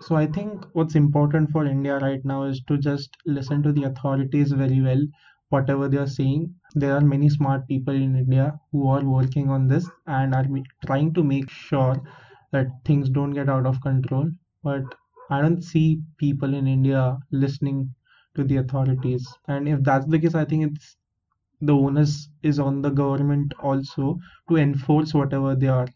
So 0.00 0.16
I 0.16 0.26
think 0.26 0.64
what's 0.72 0.94
important 0.94 1.50
for 1.50 1.66
India 1.66 1.98
right 1.98 2.24
now 2.24 2.44
is 2.44 2.62
to 2.68 2.78
just 2.78 3.10
listen 3.26 3.62
to 3.62 3.72
the 3.72 3.84
authorities 3.84 4.52
very 4.52 4.80
well, 4.80 5.06
whatever 5.50 5.86
they 5.86 5.98
are 5.98 6.06
saying. 6.06 6.54
There 6.74 6.96
are 6.96 7.02
many 7.02 7.28
smart 7.28 7.68
people 7.68 7.94
in 7.94 8.16
India 8.16 8.58
who 8.72 8.88
are 8.88 9.04
working 9.04 9.50
on 9.50 9.68
this 9.68 9.86
and 10.06 10.34
are 10.34 10.46
trying 10.86 11.12
to 11.12 11.22
make 11.22 11.50
sure 11.50 12.02
that 12.52 12.68
things 12.84 13.08
don't 13.10 13.32
get 13.32 13.48
out 13.48 13.66
of 13.66 13.80
control. 13.82 14.30
But 14.62 14.84
I 15.30 15.40
don't 15.42 15.62
see 15.62 16.02
people 16.18 16.54
in 16.54 16.66
India 16.66 17.18
listening 17.32 17.94
to 18.36 18.44
the 18.44 18.56
authorities. 18.58 19.26
And 19.48 19.68
if 19.68 19.82
that's 19.82 20.06
the 20.06 20.18
case, 20.18 20.34
I 20.34 20.44
think 20.44 20.72
it's 20.72 20.96
the 21.60 21.74
onus 21.74 22.28
is 22.42 22.58
on 22.58 22.82
the 22.82 22.90
government 22.90 23.54
also 23.60 24.18
to 24.48 24.56
enforce 24.56 25.14
whatever 25.14 25.56
they 25.56 25.68
are 25.68 25.88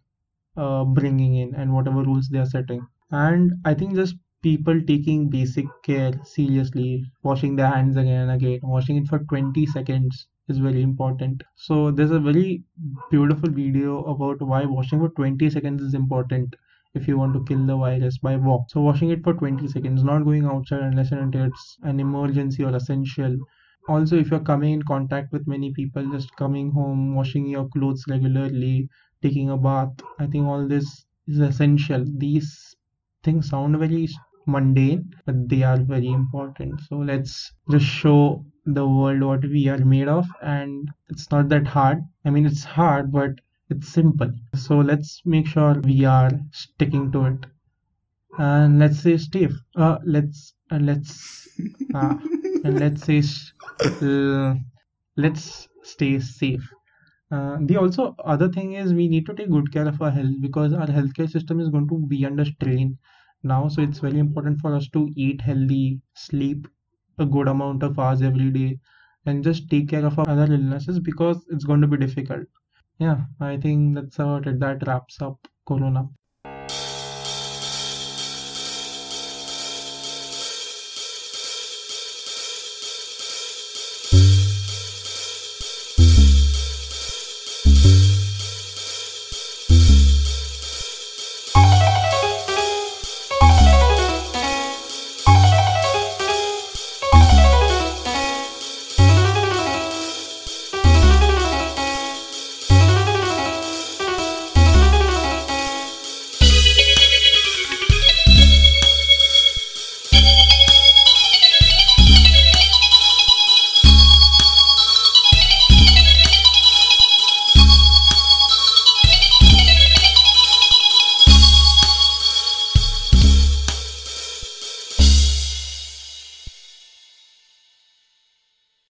uh, 0.57 0.85
bringing 0.85 1.37
in 1.37 1.55
and 1.55 1.73
whatever 1.73 2.03
rules 2.03 2.29
they 2.29 2.39
are 2.39 2.47
setting. 2.47 2.87
And 3.11 3.53
I 3.65 3.75
think 3.75 3.95
just 3.95 4.17
people 4.43 4.81
taking 4.83 5.31
basic 5.31 5.67
care 5.85 6.13
seriously, 6.25 7.05
washing 7.23 7.57
their 7.57 7.69
hands 7.71 7.97
again 7.97 8.23
and 8.29 8.33
again, 8.33 8.61
washing 8.63 8.97
it 8.97 9.09
for 9.09 9.21
20 9.21 9.67
seconds 9.67 10.29
is 10.49 10.59
very 10.59 10.83
important. 10.83 11.43
So 11.55 11.91
there's 11.91 12.11
a 12.11 12.21
very 12.21 12.65
beautiful 13.11 13.51
video 13.51 14.05
about 14.05 14.41
why 14.43 14.65
washing 14.65 15.01
for 15.01 15.09
20 15.11 15.51
seconds 15.51 15.83
is 15.83 15.95
important 15.95 16.57
if 16.95 17.09
you 17.09 17.19
want 17.19 17.35
to 17.35 17.45
kill 17.45 17.67
the 17.67 17.77
virus 17.77 18.19
by 18.19 18.37
walk. 18.37 18.71
So 18.71 18.81
washing 18.81 19.11
it 19.11 19.23
for 19.25 19.35
20 19.35 19.69
seconds, 19.69 20.05
not 20.05 20.25
going 20.25 20.45
outside 20.47 20.83
unless 20.83 21.13
and 21.13 21.21
until 21.21 21.45
it's 21.47 21.79
an 21.83 22.01
emergency 22.01 22.65
or 22.65 22.75
essential. 22.75 23.37
Also, 23.89 24.17
if 24.17 24.31
you're 24.31 24.41
coming 24.41 24.73
in 24.75 24.83
contact 24.83 25.33
with 25.33 25.47
many 25.47 25.73
people, 25.73 26.11
just 26.11 26.35
coming 26.37 26.71
home, 26.71 27.15
washing 27.15 27.47
your 27.47 27.69
clothes 27.69 28.05
regularly, 28.09 28.89
taking 29.23 29.51
a 29.51 29.57
bath, 29.57 29.93
I 30.19 30.27
think 30.27 30.47
all 30.47 30.67
this 30.67 31.05
is 31.27 31.39
essential. 31.39 32.05
These 32.19 32.77
things 33.23 33.49
sound 33.49 33.79
very 33.79 34.09
mundane, 34.47 35.11
but 35.27 35.49
they 35.49 35.63
are 35.63 35.79
very 35.79 36.09
important. 36.09 36.81
So 36.89 36.97
let's 36.99 37.53
just 37.71 37.87
show 37.87 38.45
the 38.67 38.87
world 38.89 39.23
what 39.23 39.43
we 39.43 39.69
are 39.69 39.85
made 39.85 40.09
of, 40.09 40.27
and 40.43 40.91
it's 41.09 41.31
not 41.31 41.49
that 41.51 41.67
hard. 41.67 42.03
I 42.25 42.31
mean, 42.31 42.47
it's 42.47 42.65
hard, 42.65 43.13
but 43.13 43.33
it's 43.71 43.89
simple. 43.89 44.33
So 44.55 44.79
let's 44.79 45.23
make 45.25 45.47
sure 45.47 45.75
we 45.81 46.05
are 46.05 46.31
sticking 46.53 47.13
to 47.13 47.27
it. 47.27 47.47
And 48.39 48.79
let's 48.79 49.01
say 49.01 49.17
Steve. 49.17 49.57
Uh, 49.77 49.99
let's 50.05 50.55
and 50.71 50.87
let's 50.87 51.49
uh, 51.95 52.17
and 52.65 52.79
let's 52.81 53.03
say 53.05 53.23
uh, 54.03 54.55
let's 55.17 55.69
stay 55.83 56.21
safe. 56.21 56.69
Uh, 57.31 57.59
the 57.63 57.77
also 57.77 58.15
other 58.25 58.49
thing 58.49 58.75
is 58.75 58.95
we 58.95 59.09
need 59.09 59.27
to 59.27 59.35
take 59.35 59.51
good 59.51 59.73
care 59.73 59.89
of 59.89 60.01
our 60.03 60.11
health 60.11 60.37
because 60.41 60.73
our 60.73 60.87
healthcare 60.87 61.31
system 61.31 61.61
is 61.61 61.69
going 61.71 61.89
to 61.89 61.99
be 62.09 62.25
under 62.27 62.45
strain 62.45 62.99
now. 63.43 63.69
So 63.69 63.83
it's 63.83 63.99
very 64.01 64.19
important 64.19 64.61
for 64.61 64.75
us 64.75 64.89
to 64.91 65.11
eat 65.17 65.41
healthy, 65.41 66.01
sleep 66.15 66.69
a 67.19 67.27
good 67.27 67.49
amount 67.49 67.83
of 67.83 67.99
hours 67.99 68.23
every 68.23 68.51
day, 68.51 68.79
and 69.27 69.43
just 69.43 69.71
take 69.71 69.89
care 69.89 70.05
of 70.05 70.19
our 70.19 70.29
other 70.29 70.53
illnesses 70.53 70.99
because 70.99 71.45
it's 71.51 71.65
going 71.65 71.81
to 71.81 71.87
be 71.87 71.97
difficult. 71.97 72.47
Yeah, 72.99 73.23
I 73.41 73.57
think 73.57 73.95
that's 73.95 74.19
about 74.19 74.47
it. 74.47 74.61
That 74.61 74.87
wraps 74.87 75.21
up 75.21 75.49
Corona. 75.67 76.09